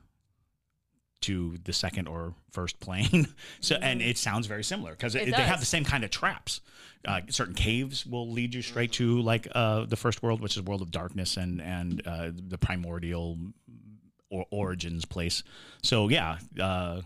[1.22, 3.28] to the second or first plane.
[3.60, 6.62] so, and it sounds very similar because they have the same kind of traps.
[7.06, 10.64] Uh, certain caves will lead you straight to like uh, the first world, which is
[10.64, 13.38] world of darkness and and uh, the primordial
[14.30, 15.44] or origins place.
[15.82, 17.02] So yeah, uh,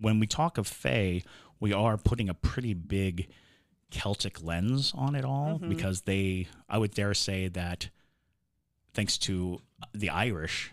[0.00, 1.22] when we talk of Fae,
[1.60, 3.28] we are putting a pretty big
[3.90, 7.88] Celtic lens on it all because they, I would dare say that,
[8.94, 9.60] thanks to
[9.94, 10.70] the Irish,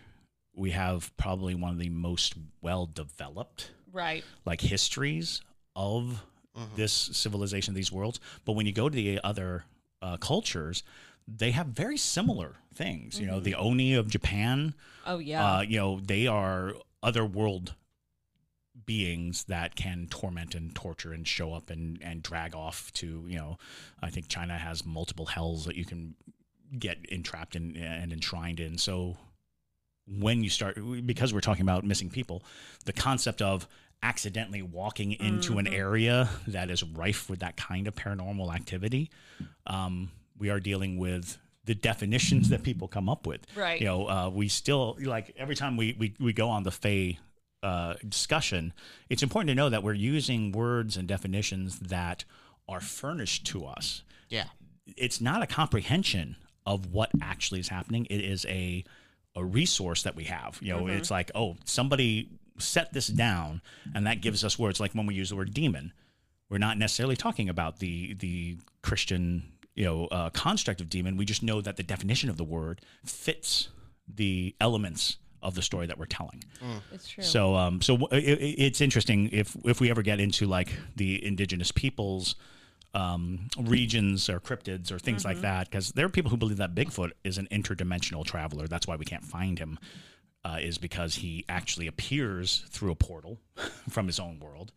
[0.54, 4.24] we have probably one of the most well developed Right.
[4.44, 5.40] like histories
[5.76, 6.22] of
[6.76, 8.20] this civilization, these worlds.
[8.44, 9.64] But when you go to the other
[10.00, 10.82] uh, cultures,
[11.26, 13.18] they have very similar things.
[13.18, 14.74] You know, the Oni of Japan,
[15.06, 15.56] Oh, yeah.
[15.56, 17.74] uh, you know, they are other world
[18.86, 23.36] beings that can torment and torture and show up and, and drag off to, you
[23.36, 23.58] know,
[24.02, 26.14] I think China has multiple hells that you can
[26.78, 28.78] get entrapped in and enshrined in.
[28.78, 29.16] So
[30.06, 32.44] when you start, because we're talking about missing people,
[32.84, 33.66] the concept of
[34.02, 39.10] accidentally walking into an area that is rife with that kind of paranormal activity,
[39.66, 43.40] um, we are dealing with the definitions that people come up with.
[43.56, 43.80] Right.
[43.80, 47.18] You know, uh, we still like every time we we, we go on the Fey
[47.62, 48.74] uh, discussion,
[49.08, 52.24] it's important to know that we're using words and definitions that
[52.68, 54.02] are furnished to us.
[54.28, 54.44] Yeah.
[54.98, 56.36] It's not a comprehension
[56.66, 58.06] of what actually is happening.
[58.10, 58.84] It is a
[59.36, 60.58] a resource that we have.
[60.62, 63.60] You know, it's like, oh, somebody set this down,
[63.94, 64.78] and that gives us words.
[64.80, 65.92] Like when we use the word demon,
[66.50, 69.44] we're not necessarily talking about the the Christian
[69.74, 71.16] you know uh, construct of demon.
[71.16, 73.68] We just know that the definition of the word fits
[74.06, 76.42] the elements of the story that we're telling.
[76.92, 77.22] it's true.
[77.24, 80.72] So, um, so w- it, it- it's interesting if if we ever get into like
[80.96, 82.36] the indigenous peoples.
[82.94, 86.76] Um, regions or cryptids or things like that, because there are people who believe that
[86.76, 88.68] Bigfoot is an interdimensional traveler.
[88.68, 89.80] That's why we can't find him,
[90.44, 93.40] uh, is because he actually appears through a portal
[93.90, 94.70] from his own world,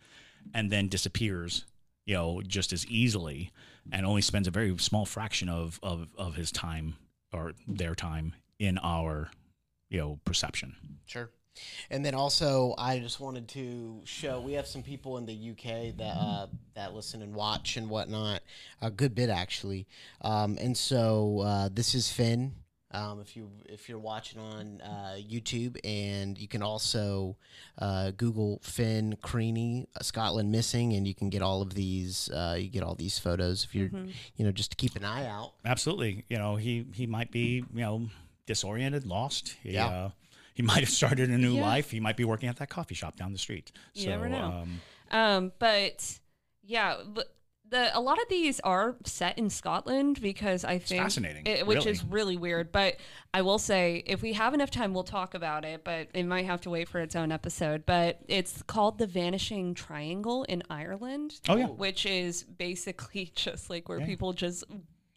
[0.51, 1.65] and then disappears,
[2.05, 3.51] you know, just as easily,
[3.91, 6.95] and only spends a very small fraction of of, of his time
[7.31, 9.29] or their time in our,
[9.89, 10.75] you know, perception.
[11.05, 11.29] Sure.
[11.89, 15.97] And then also, I just wanted to show we have some people in the UK
[15.97, 18.41] that uh, that listen and watch and whatnot,
[18.81, 19.87] a good bit actually.
[20.21, 22.53] Um, and so uh, this is Finn.
[22.91, 27.35] Um, if you if you're watching on uh, YouTube, and you can also
[27.79, 32.29] uh, Google Finn Creaney uh, Scotland missing, and you can get all of these.
[32.29, 33.89] Uh, you get all these photos if you're
[34.37, 35.53] you know just to keep an eye out.
[35.65, 36.23] Absolutely.
[36.29, 38.09] You know, he he might be, you know,
[38.45, 39.57] disoriented, lost.
[39.63, 40.11] He, Yeah.
[40.57, 41.61] He might have started a new Yeah.
[41.61, 41.91] life.
[41.91, 43.71] He might be working at that coffee shop down the street.
[43.93, 44.43] You so, never know.
[44.63, 46.19] Um, Um, but
[46.63, 47.33] yeah, but
[47.69, 51.79] the a lot of these are set in Scotland because I think fascinating, it- which
[51.79, 51.91] really.
[51.91, 52.71] is really weird.
[52.71, 52.95] But
[53.33, 55.83] I will say, if we have enough time, we'll talk about it.
[55.83, 57.85] But it might have to wait for its own episode.
[57.85, 61.39] But it's called the Vanishing Triangle in Ireland.
[61.47, 61.65] Oh, yeah.
[61.67, 64.05] which is basically just like where Yeah.
[64.07, 64.63] people just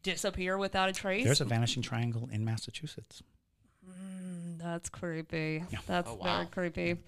[0.03, 1.25] disappear without a trace.
[1.25, 3.23] there's a vanishing triangle in Massachusetts.
[4.59, 5.65] That's creepy.
[5.87, 6.25] That's Oh, wow.
[6.37, 7.01] very creepy.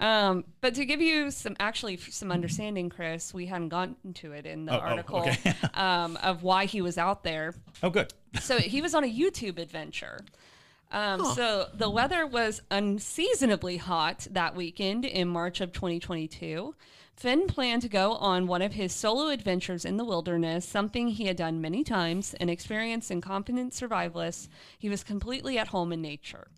[0.00, 4.46] Um, but to give you some actually some understanding, Chris, we hadn't gotten to it
[4.46, 5.54] in the Oh, oh, article okay.
[5.74, 7.54] um, of why he was out there.
[7.82, 8.12] Oh, good.
[8.40, 10.20] So he was on a YouTube adventure.
[10.90, 16.74] Um, So the weather was unseasonably hot that weekend in March of 2022.
[17.16, 21.26] Finn planned to go on one of his solo adventures in the wilderness, something he
[21.26, 22.34] had done many times.
[22.34, 24.48] An experienced and competent survivalist,
[24.78, 26.48] he was completely at home in nature.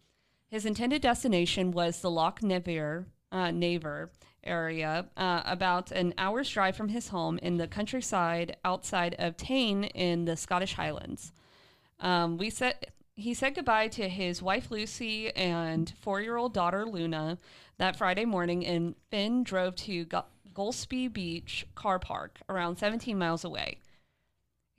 [0.48, 4.10] His intended destination was the Loch Never, uh, Naver
[4.42, 9.84] area, uh, about an hour's drive from his home in the countryside outside of Tain
[9.84, 11.32] in the Scottish Highlands.
[12.00, 12.74] Um, we said
[13.16, 17.38] he said goodbye to his wife Lucy and four-year-old daughter Luna
[17.78, 20.24] that Friday morning, and Finn drove to Go-
[20.56, 23.80] Golspie Beach car park around 17 miles away.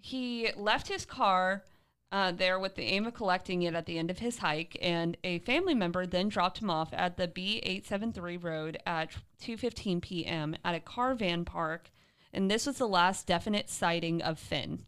[0.01, 1.63] He left his car
[2.11, 5.17] uh, there with the aim of collecting it at the end of his hike, and
[5.23, 9.11] a family member then dropped him off at the B873 road at
[9.41, 10.55] 2:15 p.m.
[10.63, 11.91] at a caravan park,
[12.33, 14.85] and this was the last definite sighting of Finn.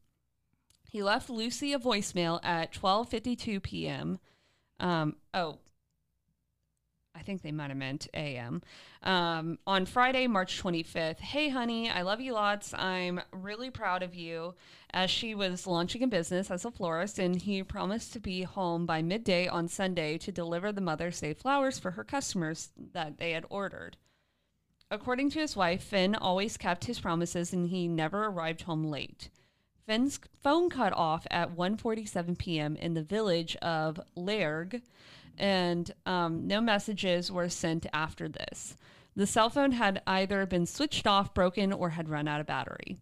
[0.89, 4.19] He left Lucy a voicemail at 12:52 p.m.
[4.79, 5.59] Um, oh,
[7.15, 8.61] I think they might have meant AM.
[9.03, 11.19] Um, on Friday, March 25th.
[11.19, 12.73] Hey, honey, I love you lots.
[12.73, 14.53] I'm really proud of you.
[14.91, 18.85] As she was launching a business as a florist, and he promised to be home
[18.85, 23.31] by midday on Sunday to deliver the Mother's Day flowers for her customers that they
[23.31, 23.97] had ordered.
[24.91, 29.29] According to his wife, Finn always kept his promises and he never arrived home late.
[29.85, 32.75] Finn's phone cut off at 1:47 p.m.
[32.75, 34.81] in the village of Lairg,
[35.39, 38.75] and um, no messages were sent after this.
[39.15, 42.97] The cell phone had either been switched off, broken, or had run out of battery.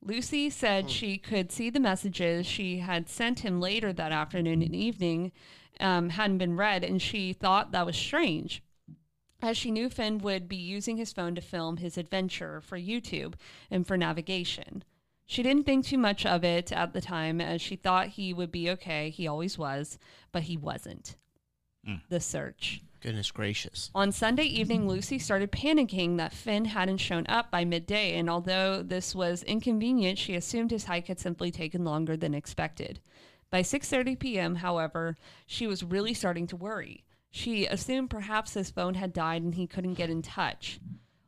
[0.00, 4.74] Lucy said she could see the messages she had sent him later that afternoon and
[4.74, 5.32] evening
[5.80, 8.62] um, hadn't been read, and she thought that was strange
[9.44, 13.34] as she knew Finn would be using his phone to film his adventure for YouTube
[13.70, 14.82] and for navigation.
[15.26, 18.50] She didn't think too much of it at the time as she thought he would
[18.50, 19.10] be okay.
[19.10, 19.98] He always was,
[20.32, 21.16] but he wasn't.
[22.08, 22.80] The search.
[23.00, 23.90] Goodness gracious.
[23.94, 28.82] On Sunday evening, Lucy started panicking that Finn hadn't shown up by midday, and although
[28.82, 33.00] this was inconvenient, she assumed his hike had simply taken longer than expected.
[33.50, 35.16] By 6:30 p.m., however,
[35.46, 37.04] she was really starting to worry.
[37.30, 40.80] She assumed perhaps his phone had died and he couldn't get in touch.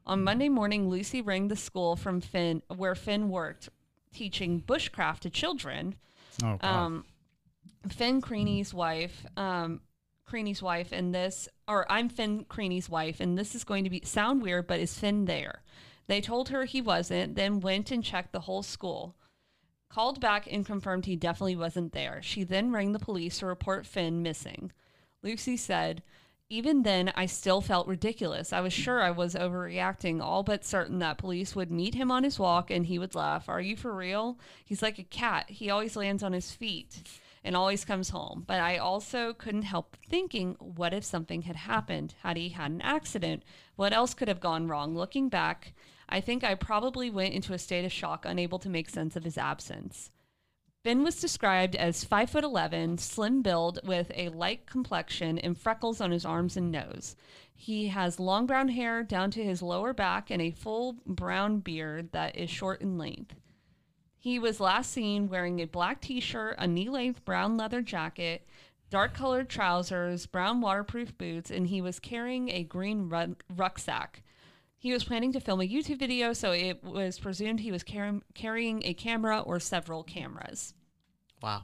[0.07, 3.69] On Monday morning, Lucy rang the school from Finn where Finn worked,
[4.15, 5.97] teaching bushcraft to children.
[6.43, 6.65] Oh, God.
[6.65, 7.05] Um,
[7.89, 9.81] Finn Creaney's wife, um,
[10.27, 14.03] Creaney's wife, and this, or I'm Finn Creaney's wife, and this is going to be
[14.05, 15.63] sound weird, but is Finn there?
[16.09, 19.17] They told her he wasn't, then went and checked the whole school.
[19.89, 22.21] Called back and confirmed he definitely wasn't there.
[22.23, 24.73] She then rang the police to report Finn missing.
[25.23, 26.03] Lucy said,
[26.49, 28.53] Even then, I still felt ridiculous.
[28.53, 32.25] I was sure I was overreacting, all but certain that police would meet him on
[32.25, 33.49] his walk and he would laugh.
[33.49, 34.39] Are you for real?
[34.65, 35.51] He's like a cat.
[35.51, 37.03] He always lands on his feet
[37.47, 38.43] and always comes home.
[38.45, 42.15] But I also couldn't help thinking, what if something had happened?
[42.25, 43.45] Had he had an accident?
[43.77, 44.97] What else could have gone wrong?
[44.97, 45.73] Looking back,
[46.09, 49.23] I think I probably went into a state of shock, unable to make sense of
[49.23, 50.11] his absence.
[50.83, 56.01] Finn was described as 5 foot 11, slim build with a light complexion and freckles
[56.01, 57.15] on his arms and nose.
[57.55, 62.11] He has long brown hair down to his lower back and a full brown beard
[62.11, 63.37] that is short in length.
[64.27, 68.45] He was last seen wearing a black t shirt, a knee length brown leather jacket,
[68.91, 74.25] dark colored trousers, brown waterproof boots, and he was carrying a green ru- rucksack.
[74.77, 78.21] He was planning to film a YouTube video, so it was presumed he was car-
[78.35, 80.75] carrying a camera or several cameras.
[81.41, 81.63] Wow.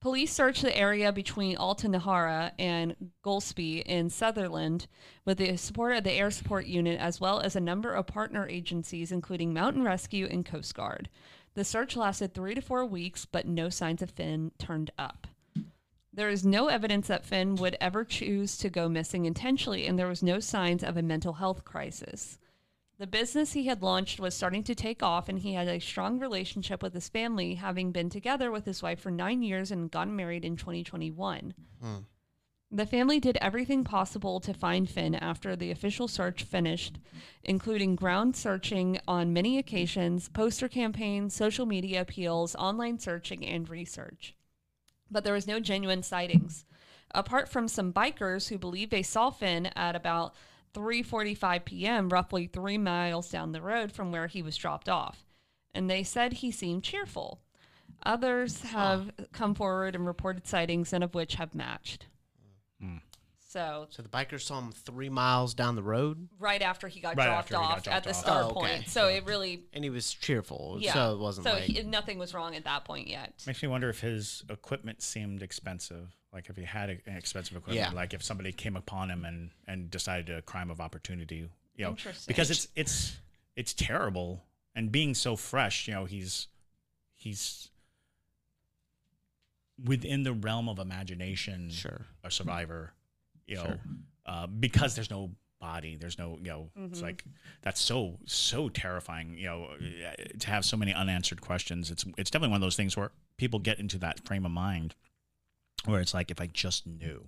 [0.00, 4.88] Police searched the area between Altnaharra and Golspie in Sutherland
[5.24, 8.48] with the support of the Air Support Unit as well as a number of partner
[8.48, 11.08] agencies, including Mountain Rescue and Coast Guard.
[11.54, 15.26] The search lasted three to four weeks, but no signs of Finn turned up.
[16.12, 20.08] There is no evidence that Finn would ever choose to go missing intentionally, and there
[20.08, 22.38] was no signs of a mental health crisis.
[22.98, 26.18] The business he had launched was starting to take off, and he had a strong
[26.18, 30.14] relationship with his family, having been together with his wife for nine years and gotten
[30.14, 31.54] married in 2021.
[31.80, 31.96] Hmm.
[32.72, 37.00] The family did everything possible to find Finn after the official search finished,
[37.42, 44.36] including ground searching on many occasions, poster campaigns, social media appeals, online searching, and research.
[45.10, 46.64] But there was no genuine sightings.
[47.12, 50.32] Apart from some bikers who believe they saw Finn at about
[50.72, 55.26] 3:45 p.m., roughly 3 miles down the road from where he was dropped off,
[55.74, 57.40] and they said he seemed cheerful.
[58.04, 62.06] Others have come forward and reported sightings, and of which have matched.
[63.50, 67.16] So So the bikers saw him three miles down the road, right after he got
[67.16, 68.16] Right dropped after he got off dropped at the off.
[68.16, 68.74] start Oh, okay.
[68.76, 68.88] point.
[68.88, 70.76] So it really, and he was cheerful.
[70.80, 70.92] yeah.
[70.94, 73.32] So it wasn't so like he, nothing was wrong at that point yet.
[73.48, 76.14] Makes me wonder if his equipment seemed expensive.
[76.32, 77.90] Like if he had a- an expensive equipment, Yeah.
[77.92, 81.90] like if somebody came upon him and and decided a crime of opportunity, you know,
[81.90, 82.26] Interesting.
[82.28, 83.16] because it's it's
[83.56, 84.44] it's terrible.
[84.76, 86.46] And being so fresh, you know, he's
[87.16, 87.68] he's
[89.82, 91.70] within the realm of imagination.
[91.70, 92.06] Sure.
[92.22, 92.92] a survivor,
[93.50, 93.80] you know, Sure.
[94.26, 95.30] uh, because there's no
[95.60, 96.92] body, there's no, you know, Mm-hmm.
[96.92, 97.24] it's like
[97.62, 101.90] that's so so terrifying, you know, uh, to have so many unanswered questions.
[101.90, 104.94] It's it's definitely one of those things where people get into that frame of mind
[105.84, 107.26] where it's like if I just knew,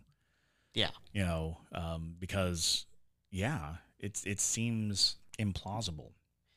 [0.75, 0.91] yeah.
[1.12, 2.87] you know, um, because
[3.31, 6.12] yeah, it's it seems implausible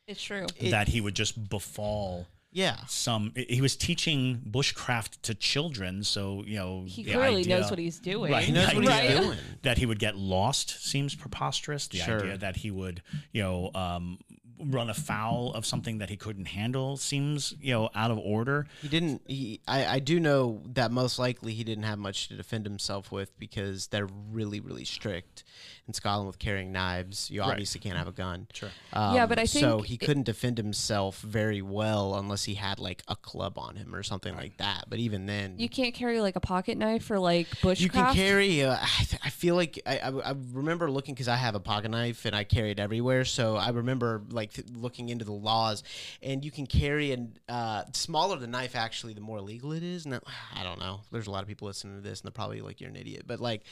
[0.08, 0.46] It's true.
[0.58, 2.78] It- that he would just befall Yeah.
[2.88, 3.34] some.
[3.36, 8.00] He was teaching bushcraft to children, so you know He clearly idea- knows what he's
[8.00, 8.32] doing.
[8.32, 9.38] Right, He knows what he's doing.
[9.64, 11.88] That he would get lost seems preposterous.
[11.88, 12.20] The Sure.
[12.22, 13.02] idea that he would,
[13.34, 14.20] you know, um,
[14.60, 18.68] run afoul of something that he couldn't handle seems, you know, out of order.
[18.82, 19.22] He didn't.
[19.28, 23.12] He, I, I do know that most likely he didn't have much to defend himself
[23.12, 25.44] with because they're really, really strict
[25.88, 27.30] in Scotland with carrying knives.
[27.30, 27.52] You Right.
[27.52, 28.48] obviously can't have a gun.
[28.54, 28.70] Sure.
[28.94, 32.80] Um, Yeah, but I so he it- couldn't defend himself very well unless he had
[32.80, 34.86] like a club on him or something like that.
[34.90, 37.80] But even then, You can't carry like a pocket knife for like bushcraft.
[37.82, 38.64] you can carry.
[38.64, 41.60] Uh, I, th- I feel like I, I, I remember looking because I have a
[41.60, 43.26] pocket knife and I carry it everywhere.
[43.26, 45.84] So I remember like th- looking into the laws,
[46.22, 48.76] and you can carry an uh, smaller the knife.
[48.76, 50.06] Actually, the more legal it is.
[50.06, 50.20] And
[50.56, 51.02] I don't know.
[51.12, 53.24] There's a lot of people listening to this, and they're probably like, "You're an idiot."
[53.28, 53.64] But like,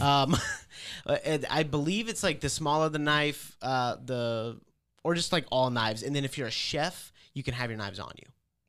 [0.00, 0.36] um,
[1.06, 4.60] I believe it's like the smaller the knife, uh, the
[5.04, 6.02] or just like all knives.
[6.02, 8.26] And then if you're a chef, you can have your knives on you.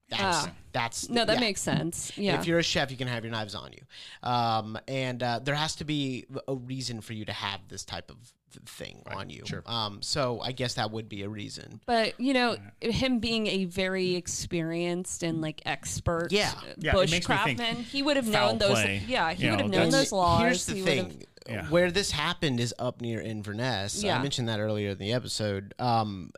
[0.10, 0.52] That's Ah.
[0.72, 1.40] that's No, that yeah.
[1.40, 2.12] makes sense.
[2.18, 2.40] Yeah.
[2.40, 5.54] If you're a chef, you can have your knives on you, um, and uh, there
[5.56, 8.18] has to be a reason for you to have this type of
[8.52, 9.44] th- thing on you.
[9.46, 9.64] sure.
[9.66, 11.80] Um, so I guess that would be a reason.
[11.86, 16.52] But you know, him being a very experienced and like expert Yeah.
[16.78, 18.72] Yeah, it makes me think bushcraftman, he would have known those.
[18.72, 20.42] play, Yeah, he you would have known those laws.
[20.42, 21.66] Here's the he thing: Yeah.
[21.68, 24.04] where this happened is up near Inverness.
[24.04, 24.18] Yeah.
[24.18, 25.74] I mentioned that earlier in the episode.
[25.80, 26.32] Um,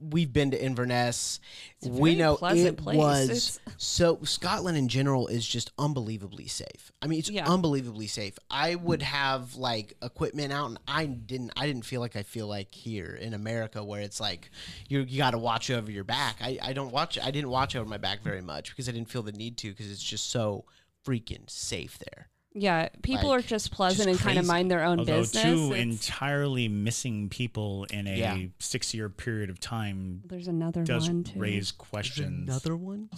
[0.00, 1.40] we've been to Inverness.
[1.82, 2.96] We know it place.
[2.96, 4.18] was It's- so.
[4.24, 6.92] Scotland in general is just unbelievably safe.
[7.00, 7.50] I mean, it's Yeah.
[7.50, 8.38] unbelievably safe.
[8.50, 8.84] I hmm.
[8.84, 11.52] would have like equipment out, and I didn't.
[11.56, 14.50] I didn't feel like I feel like here in America, where it's like
[14.88, 16.36] you you got to watch over your back.
[16.40, 17.18] I I don't watch.
[17.18, 19.70] I didn't watch over my back very much because I didn't feel the need to
[19.70, 20.64] because it's just so
[21.04, 22.28] freaking safe there.
[22.58, 25.42] Yeah, people Like, are just pleasant just and kind of mind their own Although business.
[25.42, 28.38] two It's- entirely missing people in a Yeah.
[28.58, 31.38] six-year period of time there's another does one too.
[31.38, 32.48] raise questions.
[32.48, 33.10] Another one.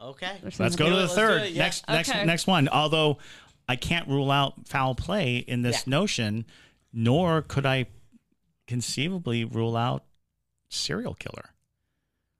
[0.00, 0.38] Okay.
[0.42, 1.42] There's Let's go to the Let's third.
[1.42, 1.62] it, yeah.
[1.62, 2.68] Next, next, next one.
[2.68, 3.18] Although
[3.68, 5.90] I can't rule out foul play in this Yeah.
[5.90, 6.44] notion,
[6.92, 7.86] nor could I
[8.66, 10.04] conceivably rule out
[10.68, 11.50] serial killer.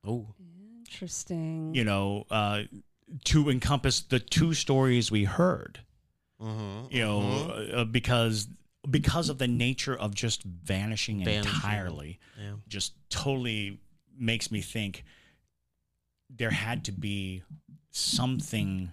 [0.05, 0.35] Oh.
[0.81, 1.75] Interesting.
[1.75, 2.63] You know, uh,
[3.25, 5.81] to encompass the two stories we heard.
[6.41, 6.95] Mm-hmm.
[6.95, 7.21] You know,
[7.75, 8.49] uh, because
[8.91, 11.53] because of the nature of just vanishing, Vanishing.
[11.55, 12.53] entirely, Yeah.
[12.67, 13.79] just totally
[14.19, 15.05] makes me think
[16.31, 17.43] there had to be
[17.91, 18.91] something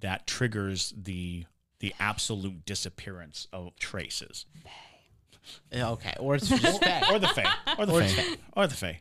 [0.00, 1.44] that triggers the
[1.80, 4.46] the absolute disappearance of traces
[5.72, 6.14] Okay.
[6.18, 7.10] Or it's just fact.
[7.10, 9.00] or the fae or the Or fae or the fae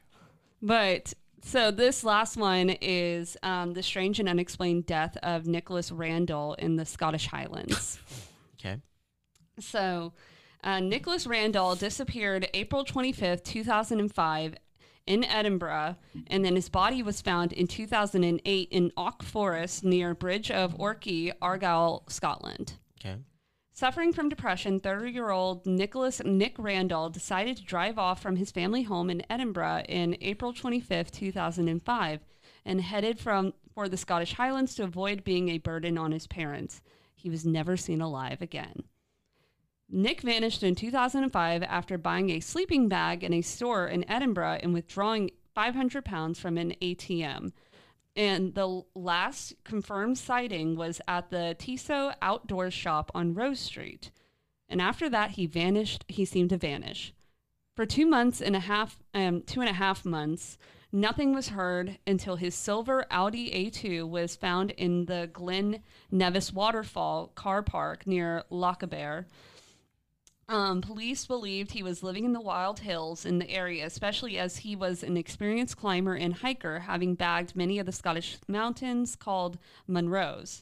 [0.61, 1.13] But
[1.43, 6.75] so this last one is um, the strange and unexplained death of Nicholas Randall in
[6.77, 7.99] the Scottish Highlands.
[8.65, 8.79] Okay.
[9.59, 10.13] so
[10.63, 14.55] uh, Nicholas Randall disappeared April 25th, 2005
[15.05, 20.49] in Edinburgh, and then his body was found in 2008 in Ock Forest near Bridge
[20.49, 22.75] of Orchy, Argyll, Scotland.
[23.01, 23.17] Okay.
[23.75, 28.51] Suffering from depression, 30 year old Nicholas Nick Randall decided to drive off from his
[28.51, 32.19] family home in Edinburgh in April 25, 2005,
[32.65, 36.83] and headed from, for the Scottish Highlands to avoid being a burden on his parents.
[37.15, 38.83] He was never seen alive again.
[39.89, 44.71] Nick vanished in 2005 after buying a sleeping bag in a store in Edinburgh and
[44.71, 47.51] withdrawing 500 pounds from an ATM.
[48.15, 54.11] And the last confirmed sighting was at the Tiso outdoor shop on Rose Street.
[54.69, 56.05] And after that, he vanished.
[56.07, 57.13] He seemed to vanish.
[57.75, 60.59] For two months and a half, um, two and a half months,
[60.91, 67.31] nothing was heard until his silver Audi A2 was found in the Glen Nevis waterfall
[67.33, 69.25] car park near Lochaber.
[70.53, 74.57] Um, police believed he was living in the wild hills in the area, especially as
[74.57, 79.57] he was an experienced climber and hiker, having bagged many of the Scottish mountains called
[79.89, 80.61] Munros.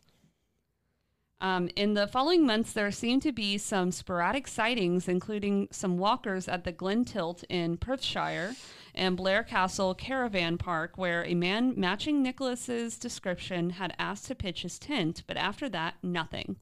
[1.42, 6.48] Um, in the following months, there seemed to be some sporadic sightings, including some walkers
[6.48, 8.56] at the Glen Tilt in Perthshire
[8.96, 14.62] and Blair Castle Caravan Park, where a man matching Nicholas's description had asked to pitch
[14.62, 16.56] his tent, but after that, nothing.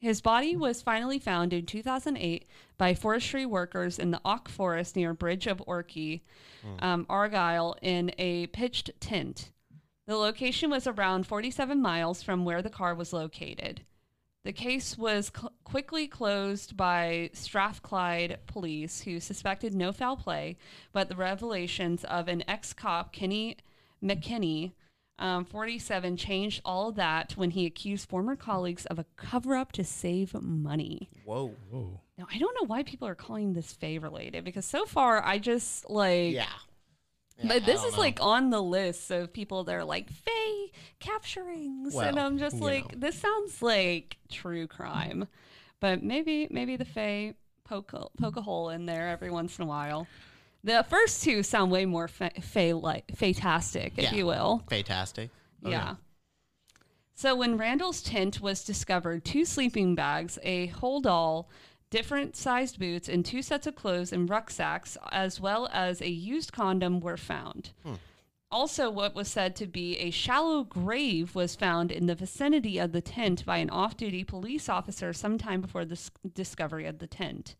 [0.00, 2.46] His body was finally found in 2008
[2.78, 6.24] by forestry workers in the Ock Forest near Bridge of Orchy,
[6.78, 9.50] um, Argyll, in a pitched tent.
[10.06, 13.82] The location was around 47 miles from where the car was located.
[14.42, 20.56] The case was cl- quickly closed by Strathclyde police, who suspected no foul play,
[20.92, 23.58] but the revelations of an ex cop, Kenny
[24.02, 24.72] McKinney,
[25.20, 29.70] um, 47, changed all of that when he accused former colleagues of a cover up
[29.72, 31.10] to save money.
[31.24, 31.54] Whoa.
[31.70, 32.00] Whoa.
[32.18, 35.38] Now, I don't know why people are calling this fae related because so far I
[35.38, 36.46] just like Yeah.
[37.46, 37.98] but this is know.
[38.00, 40.66] like on the list of people that are like fae
[41.00, 42.98] capturings, and I'm just like, know.
[43.00, 45.28] this sounds like true crime.
[45.80, 49.66] But maybe maybe the fae poke poke a hole in there every once in a
[49.68, 50.06] while.
[50.62, 54.14] The first two sound way more fa- fae like fantastic, if Yeah.
[54.14, 54.62] you will.
[54.68, 55.30] Fantastic.
[55.64, 55.96] Oh, yeah.
[57.14, 61.48] So when Randall's tent was discovered, two sleeping bags, a whole doll,
[61.90, 66.52] different sized boots, and two sets of clothes and rucksacks, as well as a used
[66.52, 67.70] condom, were found.
[67.82, 67.94] Hmm.
[68.52, 72.92] Also, what was said to be a shallow grave was found in the vicinity of
[72.92, 77.06] the tent by an off duty police officer sometime before the s- discovery of the
[77.06, 77.54] tent.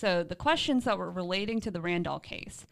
[0.00, 2.66] So, the questions that were relating to the Randall case.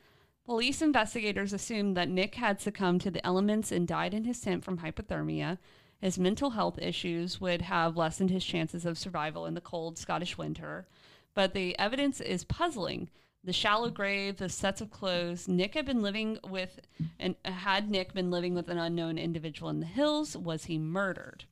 [0.46, 4.64] Police investigators assumed that Nick had succumbed to the elements and died in his tent
[4.64, 5.58] from hypothermia.
[6.00, 10.38] His mental health issues would have lessened his chances of survival in the cold Scottish
[10.38, 10.86] winter.
[11.34, 13.10] But the evidence is puzzling.
[13.44, 15.46] The shallow grave, the sets of clothes.
[15.46, 16.80] Nick had been living with,
[17.18, 20.34] and had Nick been living with an unknown individual in the hills?
[20.34, 21.44] Was he murdered?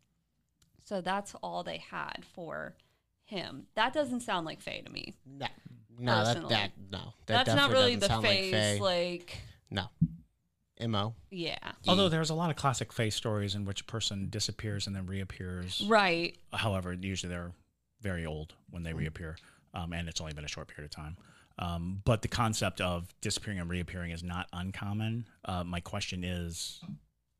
[0.82, 2.76] So that's all they had for
[3.26, 3.66] him.
[3.74, 5.14] That doesn't sound like fae to me.
[5.26, 5.46] No,
[5.98, 8.84] no, that, that no, that that's not really the sound phase, like fae.
[8.84, 9.38] like
[9.70, 11.14] no, mo.
[11.30, 11.58] yeah,
[11.88, 15.06] Although there's a lot of classic face stories in which a person disappears and then
[15.06, 15.84] reappears.
[15.88, 16.36] right.
[16.52, 17.52] However, usually they're
[18.00, 19.36] very old when they reappear,
[19.74, 21.16] um, and it's only been a short period of time.
[21.58, 25.26] Um, but the concept of disappearing and reappearing is not uncommon.
[25.44, 26.80] Uh, my question is,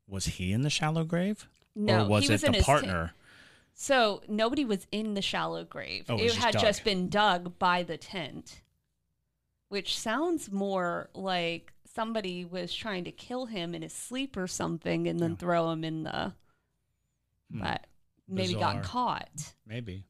[0.07, 2.65] was he in the shallow grave, No, or was he was it in the his
[2.65, 3.11] tent.
[3.79, 6.05] So nobody was in the shallow grave.
[6.09, 6.61] Oh, it it just had dug.
[6.63, 8.61] just been dug by the tent,
[9.69, 15.07] which sounds more like somebody was trying to kill him in his sleep or something,
[15.07, 15.37] and then Yeah.
[15.37, 16.33] throw him in the.
[17.51, 17.61] Hmm.
[17.61, 17.85] But
[18.27, 18.73] maybe Bizarre.
[18.73, 19.53] got caught.
[19.63, 20.05] Maybe.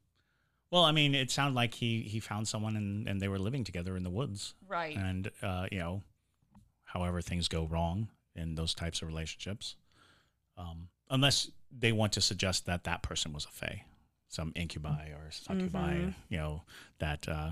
[0.72, 3.66] Well, I mean, it sounded like he he found someone and, and they were living
[3.66, 4.54] together in the woods.
[4.66, 4.96] Right.
[4.96, 6.04] And uh, you know,
[6.86, 9.76] however things go wrong in those types of relationships,
[10.58, 13.84] um, unless they want to suggest that that person was a fae,
[14.28, 16.14] some incubi or succubi, Mhm.
[16.30, 16.64] you know,
[17.00, 17.52] that uh,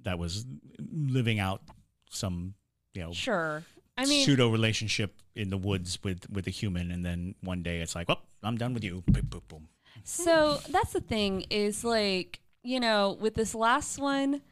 [0.00, 0.44] that was
[0.78, 1.62] living out
[2.10, 2.54] some
[2.94, 3.64] you know Sure.
[3.96, 7.80] I mean, pseudo relationship in the woods with with a human, and then one day
[7.80, 9.02] it's like, well, I'm done with you.
[9.06, 9.68] Boom, boom, boom.
[10.02, 14.42] So that's the thing is like, you know, with this last one,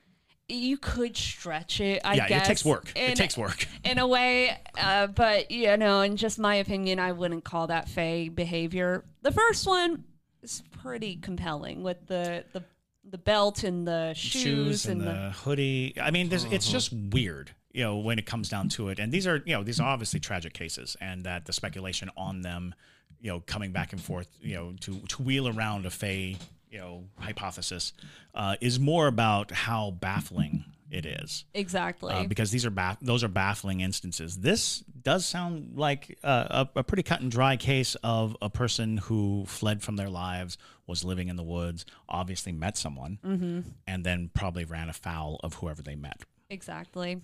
[0.53, 2.46] you could stretch it, I yeah, guess.
[2.46, 2.92] it takes work.
[2.94, 3.66] in- it takes work.
[3.84, 7.88] In a way, uh, but, you know, in just my opinion, I wouldn't call that
[7.88, 9.05] fae behavior.
[9.22, 10.05] The first one
[10.42, 12.62] is pretty compelling with the, the,
[13.09, 15.94] the belt and the shoes, and, and, the, hoodie.
[16.00, 18.98] I mean, there's, it's just weird, you know, when it comes down to it.
[18.98, 22.42] And these are, you know, these are obviously tragic cases, and that the speculation on
[22.42, 22.74] them,
[23.20, 26.36] you know, coming back and forth, you know, to to wheel around a Fey,
[26.72, 27.92] you know, hypothesis,
[28.34, 31.44] uh, is more about how baffling it is.
[31.54, 32.12] exactly.
[32.12, 34.38] Uh, because these are baff- those are baffling instances.
[34.38, 38.96] This does sound like a, a, a pretty cut and dry case of a person
[38.98, 43.60] who fled from their lives, was living in the woods, obviously met someone, Mm-hmm.
[43.86, 46.22] and then probably ran afoul of whoever they met.
[46.50, 47.22] Exactly.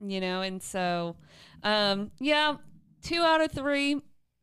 [0.00, 1.16] You know, and so,
[1.62, 2.56] um, yeah,
[3.02, 3.98] two out of three,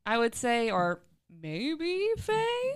[0.06, 1.00] I would say, or
[1.44, 2.74] maybe fae.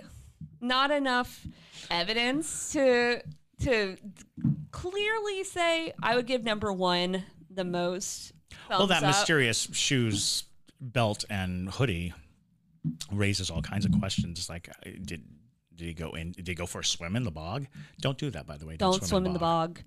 [0.60, 1.46] Not enough
[1.90, 3.22] evidence to
[3.62, 3.96] to
[4.70, 8.32] clearly say I would give number one the most.
[8.70, 9.08] well, that up.
[9.08, 10.44] mysterious shoes,
[10.80, 12.12] belt, and hoodie
[13.12, 14.48] raises all kinds of questions.
[14.48, 15.24] Like, uh, did
[15.74, 16.32] did he go in?
[16.32, 17.66] Did he go for a swim in the bog?
[18.00, 18.76] Don't do that, by the way.
[18.76, 19.80] Don't swim in the bog.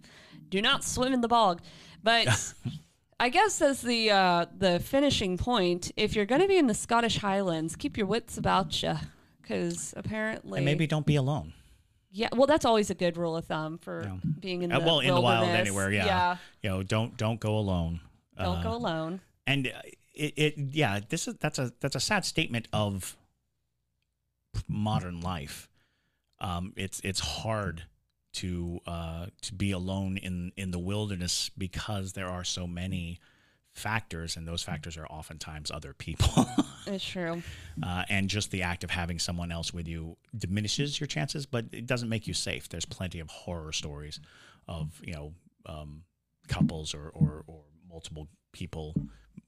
[0.49, 1.61] Do not swim in the bog.
[2.03, 2.53] But
[3.19, 6.73] I guess as the uh, the finishing point, if you're going to be in the
[6.73, 8.95] Scottish Highlands, keep your wits about you,
[9.51, 11.53] because apparently, And maybe don't be alone.
[12.11, 12.29] yeah.
[12.33, 14.17] Well, that's always a good rule of thumb for Yeah.
[14.39, 16.05] being in Uh, the well, in the wild anywhere, yeah.
[16.05, 18.01] Yeah, You know, don't don't go alone.
[18.37, 19.21] don't Uh, go alone.
[19.45, 19.81] and uh,
[20.13, 23.15] it, it yeah this is that's a that's a sad statement of
[24.67, 25.69] modern life
[26.39, 27.83] um it's it's hard
[28.33, 33.19] to uh to be alone in in the wilderness because there are so many
[33.73, 36.45] factors and those factors are oftentimes other people
[36.87, 37.41] It's true.
[37.81, 41.65] uh, and just the act of having someone else with you diminishes your chances but
[41.71, 44.19] it doesn't make you safe there's plenty of horror stories
[44.67, 45.33] of you know
[45.67, 46.03] um,
[46.47, 48.93] couples or, or or multiple people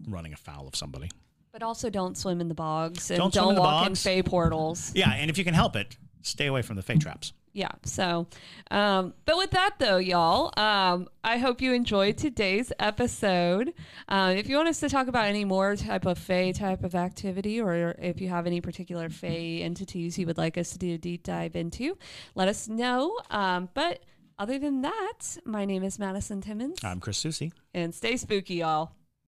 [0.08, 1.10] running afoul of somebody
[1.52, 4.04] But also, don't swim in the bogs and Don't don't, in walk in bogs.
[4.04, 4.92] fey portals.
[4.96, 7.34] yeah and if you can help it stay away from the fake traps.
[7.56, 8.26] Yeah so
[8.72, 13.74] um, but with that though y'all um, i hope you enjoyed today's episode.
[14.08, 16.96] Uh, if you want us to talk about any more type of fey type of
[16.96, 20.96] activity or if you have any particular fey entities you would like us to do
[20.96, 21.96] a deep dive into
[22.34, 23.16] let us know.
[23.30, 24.00] Um, but
[24.40, 26.80] other than that my name is madison timmons.
[26.84, 28.94] I'm chris susi and stay spooky y'all